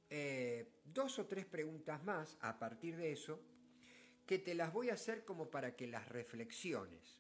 eh, 0.09 0.81
dos 0.85 1.19
o 1.19 1.27
tres 1.27 1.45
preguntas 1.47 2.03
más 2.05 2.39
a 2.41 2.59
partir 2.59 2.97
de 2.97 3.13
eso 3.13 3.41
que 4.27 4.39
te 4.39 4.55
las 4.55 4.73
voy 4.73 4.91
a 4.91 4.95
hacer 4.95 5.25
como 5.25 5.51
para 5.51 5.75
que 5.75 5.87
las 5.87 6.09
reflexiones. 6.09 7.19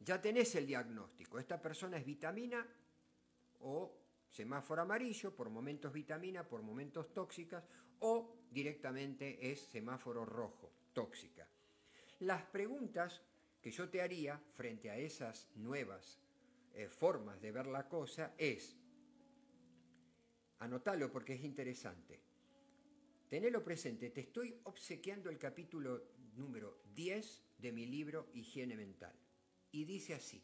Ya 0.00 0.20
tenés 0.20 0.54
el 0.54 0.66
diagnóstico. 0.66 1.38
Esta 1.38 1.60
persona 1.60 1.98
es 1.98 2.06
vitamina 2.06 2.66
o 3.60 3.94
semáforo 4.28 4.82
amarillo, 4.82 5.36
por 5.36 5.50
momentos 5.50 5.92
vitamina, 5.92 6.48
por 6.48 6.62
momentos 6.62 7.12
tóxicas, 7.12 7.64
o 7.98 8.36
directamente 8.50 9.50
es 9.50 9.60
semáforo 9.60 10.24
rojo, 10.24 10.72
tóxica. 10.94 11.46
Las 12.20 12.42
preguntas 12.44 13.22
que 13.60 13.70
yo 13.70 13.88
te 13.88 14.00
haría 14.00 14.38
frente 14.54 14.90
a 14.90 14.96
esas 14.96 15.48
nuevas 15.56 16.18
eh, 16.74 16.88
formas 16.88 17.40
de 17.40 17.52
ver 17.52 17.66
la 17.66 17.88
cosa 17.88 18.34
es, 18.38 18.76
anótalo 20.60 21.10
porque 21.10 21.34
es 21.34 21.44
interesante, 21.44 22.20
tenelo 23.28 23.62
presente, 23.62 24.10
te 24.10 24.22
estoy 24.22 24.58
obsequiando 24.64 25.30
el 25.30 25.38
capítulo 25.38 26.02
número 26.36 26.82
10 26.94 27.42
de 27.58 27.72
mi 27.72 27.86
libro 27.86 28.28
Higiene 28.34 28.76
Mental. 28.76 29.14
Y 29.72 29.84
dice 29.84 30.14
así, 30.14 30.42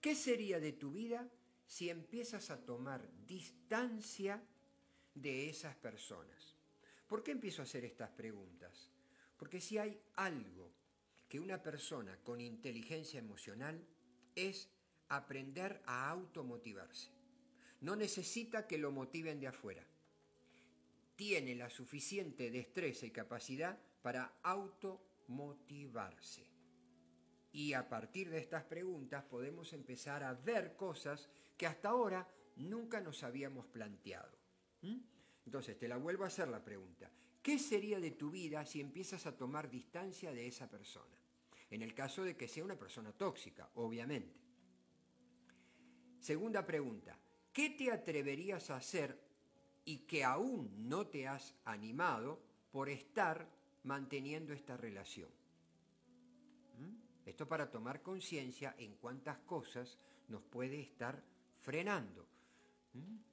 ¿qué 0.00 0.14
sería 0.14 0.60
de 0.60 0.72
tu 0.72 0.92
vida 0.92 1.28
si 1.66 1.90
empiezas 1.90 2.50
a 2.50 2.64
tomar 2.64 3.06
distancia 3.26 4.42
de 5.14 5.50
esas 5.50 5.76
personas? 5.76 6.56
¿Por 7.06 7.22
qué 7.22 7.32
empiezo 7.32 7.62
a 7.62 7.64
hacer 7.64 7.84
estas 7.84 8.10
preguntas? 8.10 8.90
Porque 9.36 9.60
si 9.60 9.78
hay 9.78 10.00
algo 10.14 10.77
que 11.28 11.40
una 11.40 11.62
persona 11.62 12.18
con 12.24 12.40
inteligencia 12.40 13.18
emocional 13.18 13.84
es 14.34 14.70
aprender 15.08 15.82
a 15.86 16.10
automotivarse. 16.10 17.10
No 17.80 17.96
necesita 17.96 18.66
que 18.66 18.78
lo 18.78 18.90
motiven 18.90 19.40
de 19.40 19.48
afuera. 19.48 19.84
Tiene 21.16 21.54
la 21.54 21.70
suficiente 21.70 22.50
destreza 22.50 23.06
y 23.06 23.10
capacidad 23.10 23.78
para 24.02 24.38
automotivarse. 24.42 26.46
Y 27.52 27.72
a 27.72 27.88
partir 27.88 28.30
de 28.30 28.38
estas 28.38 28.64
preguntas 28.64 29.24
podemos 29.24 29.72
empezar 29.72 30.22
a 30.22 30.34
ver 30.34 30.76
cosas 30.76 31.28
que 31.56 31.66
hasta 31.66 31.88
ahora 31.88 32.28
nunca 32.56 33.00
nos 33.00 33.22
habíamos 33.22 33.66
planteado. 33.66 34.36
¿Mm? 34.82 34.98
Entonces, 35.46 35.78
te 35.78 35.88
la 35.88 35.96
vuelvo 35.96 36.24
a 36.24 36.28
hacer 36.28 36.48
la 36.48 36.62
pregunta. 36.62 37.10
¿Qué 37.42 37.58
sería 37.58 38.00
de 38.00 38.10
tu 38.10 38.30
vida 38.30 38.66
si 38.66 38.80
empiezas 38.80 39.26
a 39.26 39.36
tomar 39.36 39.70
distancia 39.70 40.32
de 40.32 40.46
esa 40.46 40.68
persona? 40.68 41.17
En 41.70 41.82
el 41.82 41.94
caso 41.94 42.24
de 42.24 42.36
que 42.36 42.48
sea 42.48 42.64
una 42.64 42.78
persona 42.78 43.12
tóxica, 43.12 43.68
obviamente. 43.74 44.40
Segunda 46.18 46.64
pregunta. 46.64 47.18
¿Qué 47.52 47.70
te 47.70 47.90
atreverías 47.90 48.70
a 48.70 48.76
hacer 48.76 49.18
y 49.84 49.98
que 49.98 50.24
aún 50.24 50.88
no 50.88 51.06
te 51.06 51.26
has 51.26 51.54
animado 51.64 52.40
por 52.70 52.88
estar 52.88 53.48
manteniendo 53.84 54.52
esta 54.52 54.76
relación? 54.76 55.30
¿Mm? 56.78 57.28
Esto 57.28 57.48
para 57.48 57.70
tomar 57.70 58.02
conciencia 58.02 58.74
en 58.78 58.94
cuántas 58.96 59.38
cosas 59.38 59.98
nos 60.28 60.42
puede 60.42 60.80
estar 60.80 61.22
frenando. 61.60 62.26
¿Mm? 62.94 63.27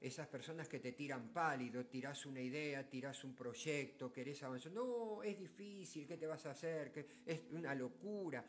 Esas 0.00 0.28
personas 0.28 0.66
que 0.66 0.80
te 0.80 0.92
tiran 0.92 1.28
pálido, 1.28 1.84
tiras 1.84 2.24
una 2.24 2.40
idea, 2.40 2.88
tiras 2.88 3.22
un 3.22 3.34
proyecto, 3.34 4.10
querés 4.10 4.42
avanzar, 4.42 4.72
no, 4.72 5.22
es 5.22 5.38
difícil, 5.38 6.06
¿qué 6.06 6.16
te 6.16 6.26
vas 6.26 6.46
a 6.46 6.52
hacer? 6.52 7.20
es 7.26 7.42
una 7.50 7.74
locura. 7.74 8.44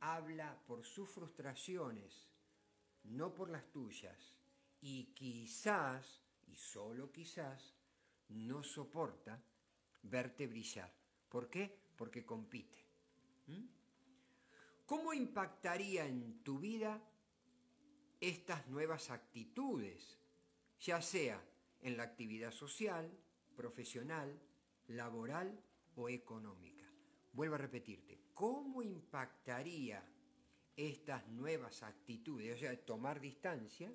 Habla 0.00 0.56
por 0.66 0.84
sus 0.84 1.08
frustraciones, 1.08 2.28
no 3.04 3.34
por 3.34 3.50
las 3.50 3.70
tuyas. 3.72 4.38
Y 4.80 5.06
quizás, 5.14 6.22
y 6.46 6.54
solo 6.54 7.10
quizás, 7.10 7.74
no 8.28 8.62
soporta 8.62 9.42
verte 10.02 10.46
brillar. 10.46 10.92
¿Por 11.28 11.50
qué? 11.50 11.78
Porque 11.96 12.24
compite. 12.24 12.78
¿Mm? 13.46 13.64
¿Cómo 14.86 15.12
impactaría 15.12 16.06
en 16.06 16.42
tu 16.42 16.58
vida 16.58 17.00
estas 18.20 18.68
nuevas 18.68 19.10
actitudes? 19.10 20.21
Ya 20.82 21.00
sea 21.00 21.40
en 21.80 21.96
la 21.96 22.02
actividad 22.02 22.50
social, 22.50 23.10
profesional, 23.54 24.40
laboral 24.88 25.62
o 25.94 26.08
económica. 26.08 26.84
Vuelvo 27.32 27.54
a 27.54 27.58
repetirte, 27.58 28.18
¿cómo 28.34 28.82
impactaría 28.82 30.04
estas 30.76 31.26
nuevas 31.28 31.82
actitudes, 31.82 32.56
o 32.56 32.58
sea, 32.58 32.76
tomar 32.84 33.20
distancia, 33.20 33.92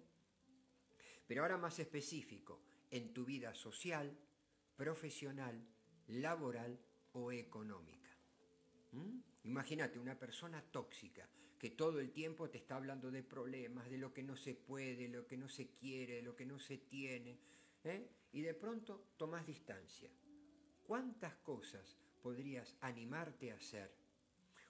pero 1.28 1.42
ahora 1.42 1.58
más 1.58 1.78
específico, 1.80 2.62
en 2.90 3.14
tu 3.14 3.26
vida 3.26 3.54
social, 3.54 4.18
profesional, 4.78 5.62
laboral 6.08 6.80
o 7.14 7.32
económica? 7.32 8.10
¿Mm? 8.94 9.20
Imagínate 9.44 10.00
una 10.00 10.18
persona 10.18 10.62
tóxica 10.62 11.28
que 11.58 11.72
todo 11.72 12.00
el 12.00 12.12
tiempo 12.12 12.50
te 12.50 12.58
está 12.58 12.76
hablando 12.76 13.10
de 13.10 13.24
problemas, 13.24 13.90
de 13.90 13.98
lo 13.98 14.14
que 14.14 14.24
no 14.24 14.36
se 14.36 14.54
puede, 14.54 14.96
de 14.96 15.08
lo 15.10 15.26
que 15.28 15.38
no 15.38 15.50
se 15.50 15.70
quiere, 15.70 16.22
lo 16.22 16.36
que 16.36 16.46
no 16.46 16.60
se 16.60 16.78
tiene, 16.78 17.40
¿eh? 17.84 18.08
y 18.32 18.42
de 18.42 18.54
pronto 18.54 19.10
tomas 19.18 19.46
distancia. 19.46 20.10
¿Cuántas 20.84 21.36
cosas 21.38 21.98
podrías 22.22 22.76
animarte 22.82 23.52
a 23.52 23.56
hacer? 23.56 23.92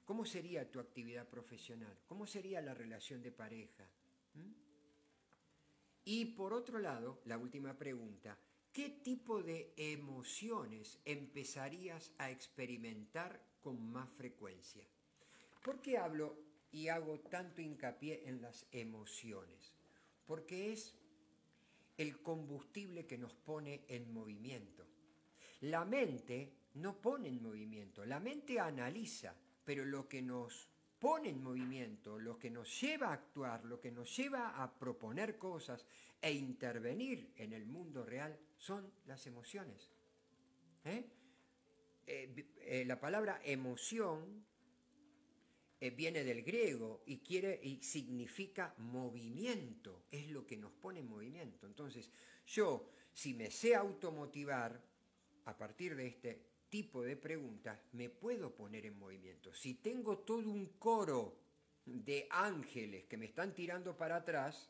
¿Cómo 0.06 0.26
sería 0.26 0.72
tu 0.72 0.80
actividad 0.80 1.28
profesional? 1.28 2.00
¿Cómo 2.08 2.26
sería 2.26 2.62
la 2.62 2.74
relación 2.74 3.22
de 3.22 3.32
pareja? 3.32 3.84
¿Mm? 4.36 4.68
Y 6.06 6.26
por 6.26 6.54
otro 6.54 6.80
lado, 6.80 7.20
la 7.26 7.38
última 7.38 7.78
pregunta, 7.78 8.38
¿qué 8.72 8.90
tipo 8.90 9.44
de 9.44 9.74
emociones 9.76 11.02
empezarías 11.04 12.14
a 12.18 12.32
experimentar 12.32 13.44
con 13.60 13.92
más 13.92 14.10
frecuencia? 14.12 14.88
¿Por 15.62 15.82
qué 15.82 15.98
hablo 15.98 16.47
y 16.78 16.90
hago 16.90 17.20
tanto 17.22 17.60
hincapié 17.60 18.30
en 18.30 18.40
las 18.40 18.68
emociones, 18.72 19.74
porque 20.28 20.72
es 20.72 20.94
el 21.98 22.22
combustible 22.22 23.08
que 23.08 23.18
nos 23.18 23.34
pone 23.34 23.84
en 23.88 24.14
movimiento. 24.14 24.86
La 25.62 25.86
mente 25.86 26.54
no 26.76 27.02
pone 27.02 27.30
en 27.30 27.42
movimiento, 27.42 28.06
la 28.06 28.20
mente 28.20 28.60
analiza, 28.60 29.34
pero 29.66 29.86
lo 29.86 30.08
que 30.08 30.22
nos 30.22 30.70
pone 31.00 31.30
en 31.30 31.42
movimiento, 31.42 32.20
lo 32.20 32.38
que 32.38 32.52
nos 32.52 32.80
lleva 32.80 33.08
a 33.08 33.14
actuar, 33.14 33.66
lo 33.66 33.82
que 33.82 33.92
nos 33.92 34.16
lleva 34.16 34.62
a 34.62 34.72
proponer 34.78 35.40
cosas 35.40 35.84
e 36.22 36.32
intervenir 36.32 37.34
en 37.38 37.54
el 37.54 37.66
mundo 37.66 38.06
real 38.06 38.38
son 38.56 38.94
las 39.08 39.26
emociones. 39.26 39.90
¿Eh? 40.86 41.10
Eh, 42.06 42.46
eh, 42.60 42.86
la 42.86 43.00
palabra 43.00 43.42
emoción 43.44 44.46
eh, 45.80 45.92
viene 45.92 46.24
del 46.24 46.44
griego 46.44 47.04
y 47.06 47.20
quiere 47.20 47.60
y 47.62 47.84
significa 47.84 48.74
movimiento, 48.78 50.06
es 50.10 50.28
lo 50.30 50.46
que 50.48 50.58
nos 50.58 50.72
pone 50.72 51.02
en 51.02 51.08
movimiento. 51.08 51.68
Entonces, 51.68 52.10
yo, 52.48 52.90
si 53.14 53.34
me 53.34 53.52
sé 53.52 53.76
automotivar 53.76 54.82
a 55.46 55.58
partir 55.58 55.96
de 55.96 56.08
este 56.08 56.42
tipo 56.70 57.04
de 57.04 57.16
preguntas, 57.16 57.80
me 57.94 58.10
puedo 58.10 58.56
poner 58.56 58.86
en 58.86 58.98
movimiento. 58.98 59.54
Si 59.54 59.76
tengo 59.76 60.20
todo 60.20 60.50
un 60.50 60.66
coro 60.80 61.38
de 61.86 62.28
ángeles 62.32 63.06
que 63.06 63.18
me 63.18 63.28
están 63.28 63.54
tirando 63.54 63.96
para 63.96 64.18
atrás, 64.18 64.70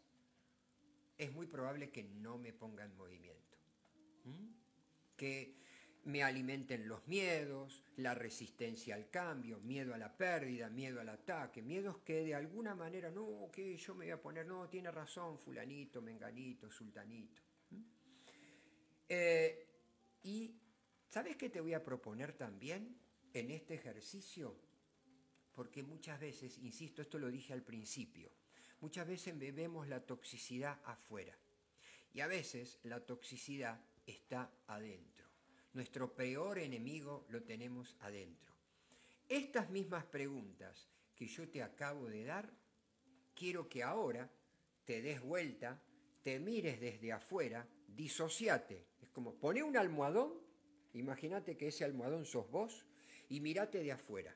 es 1.17 1.31
muy 1.31 1.47
probable 1.47 1.89
que 1.89 2.03
no 2.03 2.37
me 2.37 2.53
ponga 2.53 2.83
en 2.83 2.95
movimiento. 2.95 3.57
¿Mm? 4.25 4.49
Que 5.15 5.55
me 6.07 6.23
alimenten 6.23 6.87
los 6.87 7.07
miedos, 7.07 7.83
la 7.97 8.13
resistencia 8.13 8.95
al 8.95 9.09
cambio, 9.09 9.59
miedo 9.59 9.93
a 9.93 9.97
la 9.97 10.15
pérdida, 10.15 10.69
miedo 10.69 10.99
al 10.99 11.09
ataque, 11.09 11.61
miedos 11.61 11.97
que 11.99 12.23
de 12.23 12.35
alguna 12.35 12.75
manera, 12.75 13.11
no, 13.11 13.49
que 13.51 13.77
yo 13.77 13.93
me 13.93 14.05
voy 14.05 14.11
a 14.11 14.21
poner, 14.21 14.45
no, 14.45 14.67
tiene 14.67 14.91
razón 14.91 15.37
fulanito, 15.37 16.01
menganito, 16.01 16.71
sultanito. 16.71 17.41
¿Mm? 17.69 17.81
Eh, 19.09 19.67
y, 20.23 20.59
¿sabes 21.07 21.35
qué 21.35 21.49
te 21.49 21.61
voy 21.61 21.73
a 21.73 21.83
proponer 21.83 22.33
también 22.33 22.97
en 23.33 23.51
este 23.51 23.75
ejercicio? 23.75 24.55
Porque 25.53 25.83
muchas 25.83 26.19
veces, 26.19 26.57
insisto, 26.59 27.01
esto 27.01 27.17
lo 27.17 27.29
dije 27.29 27.53
al 27.53 27.63
principio, 27.63 28.31
Muchas 28.79 29.07
veces 29.07 29.37
bebemos 29.37 29.87
la 29.87 30.05
toxicidad 30.05 30.79
afuera 30.85 31.35
y 32.13 32.21
a 32.21 32.27
veces 32.27 32.79
la 32.83 33.03
toxicidad 33.03 33.81
está 34.05 34.51
adentro. 34.67 35.26
Nuestro 35.77 36.11
peor 36.15 36.57
enemigo 36.57 37.27
lo 37.29 37.43
tenemos 37.43 37.95
adentro. 37.99 38.51
Estas 39.29 39.69
mismas 39.69 40.05
preguntas 40.05 40.89
que 41.15 41.27
yo 41.27 41.47
te 41.49 41.61
acabo 41.61 42.07
de 42.07 42.23
dar, 42.23 42.51
quiero 43.35 43.69
que 43.69 43.83
ahora 43.83 44.27
te 44.85 45.03
des 45.03 45.21
vuelta, 45.21 45.79
te 46.23 46.39
mires 46.39 46.79
desde 46.79 47.11
afuera, 47.13 47.69
disociate. 47.89 48.87
Es 48.99 49.11
como, 49.11 49.35
pone 49.35 49.61
un 49.61 49.77
almohadón, 49.77 50.33
imagínate 50.93 51.55
que 51.55 51.67
ese 51.67 51.85
almohadón 51.85 52.25
sos 52.25 52.49
vos, 52.49 52.87
y 53.29 53.39
mirate 53.39 53.83
de 53.83 53.91
afuera. 53.91 54.35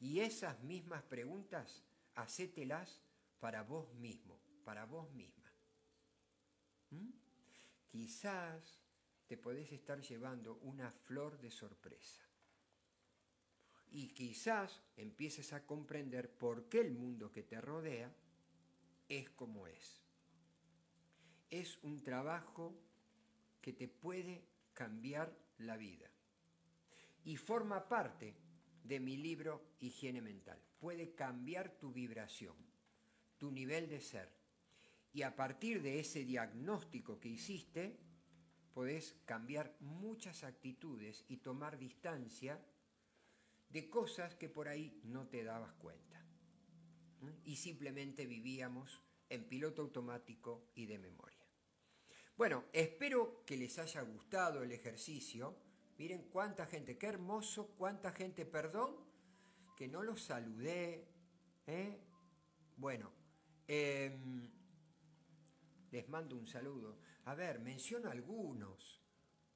Y 0.00 0.18
esas 0.18 0.60
mismas 0.64 1.04
preguntas, 1.04 1.84
hacételas 2.16 3.00
para 3.38 3.62
vos 3.62 3.94
mismo, 3.94 4.40
para 4.64 4.86
vos 4.86 5.08
misma. 5.12 5.52
¿Mm? 6.90 7.10
Quizás 7.86 8.87
te 9.28 9.36
podés 9.36 9.70
estar 9.72 10.00
llevando 10.00 10.58
una 10.62 10.90
flor 10.90 11.38
de 11.38 11.50
sorpresa. 11.50 12.22
Y 13.90 14.08
quizás 14.08 14.82
empieces 14.96 15.52
a 15.52 15.66
comprender 15.66 16.30
por 16.30 16.68
qué 16.68 16.80
el 16.80 16.92
mundo 16.92 17.30
que 17.30 17.42
te 17.42 17.60
rodea 17.60 18.10
es 19.08 19.28
como 19.30 19.66
es. 19.66 20.02
Es 21.50 21.78
un 21.82 22.02
trabajo 22.02 22.74
que 23.60 23.72
te 23.72 23.86
puede 23.86 24.42
cambiar 24.72 25.36
la 25.58 25.76
vida. 25.76 26.10
Y 27.24 27.36
forma 27.36 27.86
parte 27.86 28.34
de 28.82 29.00
mi 29.00 29.18
libro 29.18 29.62
Higiene 29.80 30.22
Mental. 30.22 30.58
Puede 30.80 31.14
cambiar 31.14 31.78
tu 31.78 31.92
vibración, 31.92 32.56
tu 33.36 33.50
nivel 33.50 33.88
de 33.88 34.00
ser. 34.00 34.30
Y 35.12 35.22
a 35.22 35.36
partir 35.36 35.82
de 35.82 36.00
ese 36.00 36.24
diagnóstico 36.24 37.18
que 37.18 37.28
hiciste, 37.28 37.98
podés 38.78 39.16
cambiar 39.24 39.74
muchas 39.80 40.44
actitudes 40.44 41.24
y 41.26 41.38
tomar 41.38 41.78
distancia 41.78 42.64
de 43.70 43.90
cosas 43.90 44.36
que 44.36 44.48
por 44.48 44.68
ahí 44.68 45.00
no 45.02 45.26
te 45.26 45.42
dabas 45.42 45.72
cuenta. 45.72 46.24
Y 47.44 47.56
simplemente 47.56 48.24
vivíamos 48.24 49.02
en 49.30 49.48
piloto 49.48 49.82
automático 49.82 50.70
y 50.76 50.86
de 50.86 50.96
memoria. 50.96 51.44
Bueno, 52.36 52.66
espero 52.72 53.42
que 53.44 53.56
les 53.56 53.80
haya 53.80 54.00
gustado 54.02 54.62
el 54.62 54.70
ejercicio. 54.70 55.56
Miren 55.98 56.28
cuánta 56.30 56.64
gente, 56.64 56.96
qué 56.96 57.08
hermoso, 57.08 57.74
cuánta 57.76 58.12
gente, 58.12 58.46
perdón, 58.46 58.94
que 59.76 59.88
no 59.88 60.04
los 60.04 60.22
saludé. 60.22 61.08
¿eh? 61.66 61.98
Bueno, 62.76 63.10
em, 63.66 64.48
les 65.90 66.08
mando 66.08 66.36
un 66.36 66.46
saludo. 66.46 67.00
A 67.24 67.34
ver, 67.34 67.60
menciono 67.60 68.10
algunos, 68.10 69.00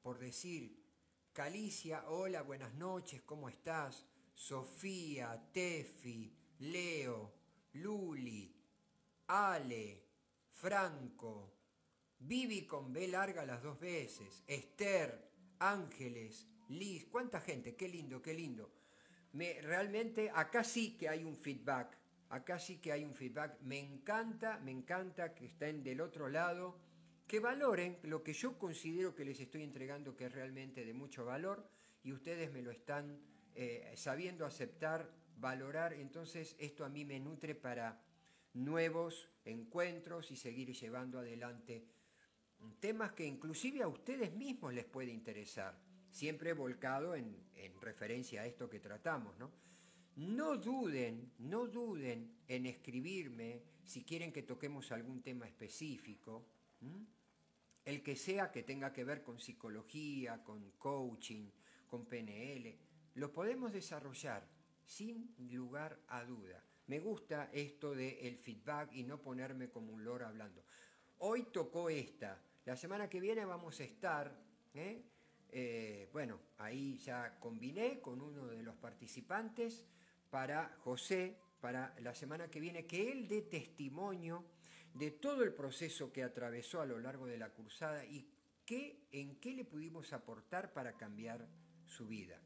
por 0.03 0.19
decir, 0.19 0.83
Calicia, 1.33 2.05
hola, 2.09 2.43
buenas 2.43 2.75
noches, 2.75 3.23
¿cómo 3.23 3.49
estás? 3.49 4.07
Sofía, 4.35 5.51
Tefi, 5.53 6.31
Leo, 6.59 7.33
Luli, 7.75 8.55
Ale, 9.29 10.05
Franco, 10.53 11.55
Vivi 12.19 12.67
con 12.67 12.93
B 12.93 13.09
larga 13.09 13.47
las 13.47 13.63
dos 13.63 13.81
veces, 13.81 14.45
Esther, 14.47 15.31
Ángeles, 15.59 16.47
Liz, 16.69 17.07
cuánta 17.07 17.41
gente, 17.41 17.75
qué 17.75 17.89
lindo, 17.89 18.21
qué 18.21 18.35
lindo. 18.35 18.71
Me, 19.33 19.61
realmente 19.63 20.31
acá 20.35 20.63
sí 20.63 20.97
que 20.97 21.09
hay 21.09 21.25
un 21.25 21.37
feedback, 21.37 21.97
acá 22.29 22.59
sí 22.59 22.79
que 22.79 22.93
hay 22.93 23.05
un 23.05 23.15
feedback. 23.15 23.59
Me 23.63 23.79
encanta, 23.79 24.59
me 24.59 24.71
encanta 24.71 25.35
que 25.35 25.47
estén 25.47 25.83
del 25.83 26.01
otro 26.01 26.29
lado 26.29 26.79
que 27.33 27.41
valoren 27.41 27.97
lo 28.03 28.23
que 28.23 28.35
yo 28.35 28.59
considero 28.59 29.15
que 29.15 29.25
les 29.25 29.41
estoy 29.41 29.63
entregando 29.63 30.15
que 30.15 30.27
es 30.27 30.33
realmente 30.33 30.85
de 30.85 30.93
mucho 30.93 31.25
valor 31.25 31.67
y 32.05 32.13
ustedes 32.13 32.53
me 32.53 32.61
lo 32.61 32.71
están 32.71 33.19
eh, 33.55 33.91
sabiendo 33.97 34.45
aceptar, 34.45 35.11
valorar, 35.39 35.95
entonces 35.95 36.55
esto 36.59 36.85
a 36.85 36.91
mí 36.91 37.07
me 37.07 37.19
nutre 37.19 37.55
para 37.55 37.99
nuevos 38.53 39.31
encuentros 39.47 40.31
y 40.31 40.37
seguir 40.37 40.75
llevando 40.75 41.21
adelante 41.21 41.87
temas 42.79 43.13
que 43.13 43.25
inclusive 43.25 43.83
a 43.83 43.89
ustedes 43.89 44.35
mismos 44.35 44.75
les 44.75 44.85
puede 44.85 45.11
interesar, 45.11 45.75
siempre 46.11 46.53
volcado 46.53 47.15
en, 47.15 47.35
referencia 47.81 48.43
a 48.43 48.47
esto 48.47 48.69
que 48.69 48.79
tratamos, 48.79 49.39
¿no? 49.39 49.51
No 50.17 50.59
duden, 50.59 51.33
no 51.39 51.67
duden 51.67 52.43
en 52.47 52.67
escribirme 52.67 53.63
si 53.85 54.05
quieren 54.05 54.35
que 54.35 54.43
toquemos 54.43 54.93
algún 54.93 55.23
tema 55.23 55.47
específico 55.47 56.45
el 57.85 58.03
que 58.03 58.17
sea 58.17 58.51
que 58.51 58.63
tenga 58.63 58.93
que 58.93 59.05
ver 59.05 59.23
con 59.23 59.39
psicología, 59.39 60.43
con 60.43 60.73
coaching, 60.79 61.51
con 61.87 62.07
PNL, 62.07 62.77
lo 63.15 63.33
podemos 63.33 63.73
desarrollar 63.73 64.47
sin 64.85 65.35
lugar 65.51 65.99
a 66.09 66.25
duda. 66.25 66.65
Me 66.87 67.01
gusta 67.01 67.51
esto 67.53 67.95
del 67.95 68.17
el 68.19 68.37
feedback 68.39 68.93
y 68.93 69.05
no 69.05 69.21
ponerme 69.21 69.71
como 69.71 69.93
un 69.93 70.05
loro 70.05 70.27
hablando. 70.27 70.65
Hoy 71.19 71.45
tocó 71.53 71.89
esta, 71.89 72.43
la 72.65 72.77
semana 72.77 73.09
que 73.09 73.21
viene 73.21 73.45
vamos 73.45 73.79
a 73.81 73.85
estar, 73.85 74.37
¿eh? 74.75 75.05
Eh, 75.55 76.09
bueno, 76.13 76.41
ahí 76.59 76.97
ya 76.99 77.39
combiné 77.39 78.01
con 78.01 78.23
uno 78.23 78.47
de 78.47 78.63
los 78.63 78.75
participantes 78.77 79.87
para 80.31 80.75
José, 80.79 81.37
para 81.61 81.95
la 82.01 82.15
semana 82.15 82.49
que 82.49 82.59
viene, 82.59 82.87
que 82.87 83.13
él 83.13 83.29
dé 83.29 83.43
testimonio 83.43 84.47
de 84.95 85.11
todo 85.11 85.43
el 85.43 85.55
proceso 85.55 86.13
que 86.13 86.23
atravesó 86.23 86.81
a 86.81 86.87
lo 86.87 86.99
largo 86.99 87.27
de 87.27 87.39
la 87.39 87.51
cursada 87.51 88.05
y 88.05 88.29
qué, 88.65 89.07
en 89.11 89.37
qué 89.41 89.53
le 89.53 89.65
pudimos 89.65 90.13
aportar 90.13 90.73
para 90.73 90.97
cambiar 90.97 91.49
su 91.87 92.07
vida. 92.07 92.41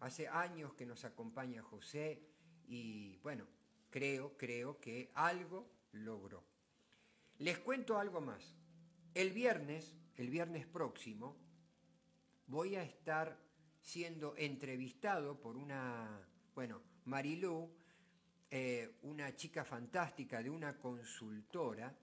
Hace 0.00 0.28
años 0.28 0.74
que 0.74 0.86
nos 0.86 1.04
acompaña 1.04 1.62
José 1.62 2.22
y 2.66 3.18
bueno, 3.18 3.46
creo, 3.90 4.36
creo 4.36 4.80
que 4.80 5.10
algo 5.14 5.70
logró. 5.92 6.44
Les 7.38 7.58
cuento 7.58 7.98
algo 7.98 8.20
más. 8.20 8.56
El 9.14 9.30
viernes, 9.32 9.94
el 10.16 10.30
viernes 10.30 10.66
próximo, 10.66 11.36
voy 12.46 12.76
a 12.76 12.82
estar 12.82 13.38
siendo 13.80 14.34
entrevistado 14.36 15.40
por 15.40 15.56
una, 15.56 16.26
bueno, 16.54 16.80
Marilú, 17.04 17.74
eh, 18.54 18.98
una 19.04 19.34
chica 19.34 19.64
fantástica 19.64 20.42
de 20.42 20.50
una 20.50 20.76
consultora 20.76 21.96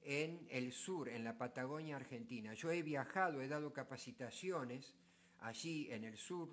en 0.00 0.48
el 0.50 0.72
sur, 0.72 1.08
en 1.08 1.22
la 1.22 1.38
Patagonia 1.38 1.94
Argentina. 1.94 2.54
Yo 2.54 2.72
he 2.72 2.82
viajado, 2.82 3.40
he 3.40 3.46
dado 3.46 3.72
capacitaciones 3.72 4.96
allí 5.38 5.92
en 5.92 6.02
el 6.02 6.16
sur, 6.16 6.48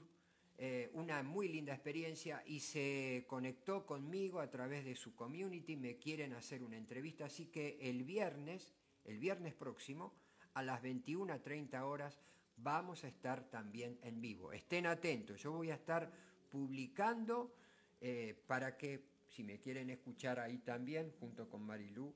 eh, 0.55 0.91
una 0.93 1.23
muy 1.23 1.47
linda 1.47 1.73
experiencia 1.73 2.43
y 2.45 2.59
se 2.59 3.25
conectó 3.27 3.87
conmigo 3.87 4.39
a 4.39 4.51
través 4.51 4.85
de 4.85 4.95
su 4.95 5.15
community, 5.15 5.75
me 5.75 5.97
quieren 5.97 6.33
hacer 6.33 6.61
una 6.61 6.77
entrevista, 6.77 7.25
así 7.25 7.47
que 7.47 7.79
el 7.81 8.03
viernes, 8.03 8.75
el 9.03 9.17
viernes 9.17 9.55
próximo, 9.55 10.13
a 10.53 10.61
las 10.61 10.83
21.30 10.83 11.81
horas, 11.81 12.19
vamos 12.57 13.03
a 13.03 13.07
estar 13.07 13.49
también 13.49 13.97
en 14.03 14.21
vivo. 14.21 14.53
Estén 14.53 14.85
atentos, 14.85 15.41
yo 15.41 15.53
voy 15.53 15.71
a 15.71 15.75
estar 15.75 16.11
publicando 16.51 17.55
eh, 17.99 18.39
para 18.45 18.77
que 18.77 19.17
si 19.29 19.43
me 19.43 19.59
quieren 19.59 19.89
escuchar 19.89 20.39
ahí 20.39 20.59
también, 20.59 21.11
junto 21.19 21.49
con 21.49 21.63
Marilú, 21.63 22.13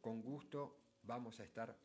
con 0.00 0.22
gusto 0.22 0.78
vamos 1.02 1.38
a 1.40 1.44
estar 1.44 1.76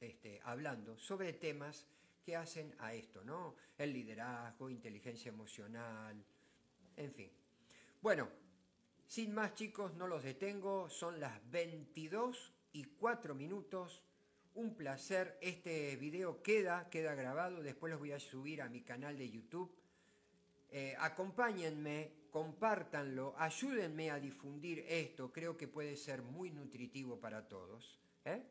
este, 0.00 0.40
hablando 0.44 0.98
sobre 0.98 1.32
temas 1.34 1.86
que 2.24 2.36
hacen 2.36 2.74
a 2.78 2.94
esto, 2.94 3.22
¿no? 3.22 3.54
El 3.76 3.92
liderazgo, 3.92 4.70
inteligencia 4.70 5.28
emocional, 5.28 6.24
en 6.96 7.12
fin. 7.12 7.30
Bueno, 8.00 8.28
sin 9.06 9.34
más 9.34 9.54
chicos, 9.54 9.94
no 9.94 10.06
los 10.06 10.22
detengo, 10.22 10.88
son 10.88 11.20
las 11.20 11.38
22 11.50 12.54
y 12.72 12.84
4 12.84 13.34
minutos. 13.34 14.02
Un 14.54 14.74
placer, 14.74 15.38
este 15.42 15.96
video 15.96 16.42
queda, 16.42 16.88
grabado, 16.90 17.62
después 17.62 17.90
los 17.90 18.00
voy 18.00 18.12
a 18.12 18.20
subir 18.20 18.62
a 18.62 18.68
mi 18.68 18.82
canal 18.82 19.18
de 19.18 19.30
YouTube. 19.30 19.74
Eh, 20.70 20.96
acompáñenme 20.98 22.23
compártanlo, 22.34 23.32
ayúdenme 23.38 24.10
a 24.10 24.18
difundir 24.18 24.84
esto, 24.88 25.30
creo 25.30 25.56
que 25.56 25.68
puede 25.68 25.96
ser 25.96 26.20
muy 26.20 26.50
nutritivo 26.50 27.20
para 27.20 27.46
todos. 27.46 28.00
¿eh? 28.24 28.42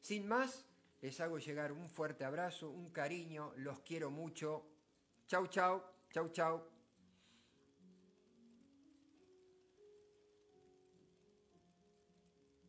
Sin 0.00 0.26
más, 0.26 0.64
les 1.02 1.20
hago 1.20 1.38
llegar 1.38 1.70
un 1.72 1.90
fuerte 1.90 2.24
abrazo, 2.24 2.70
un 2.70 2.88
cariño, 2.88 3.52
los 3.56 3.80
quiero 3.80 4.10
mucho. 4.10 4.64
Chau, 5.26 5.46
chau, 5.48 5.82
chau, 6.10 6.30
chau. 6.30 6.77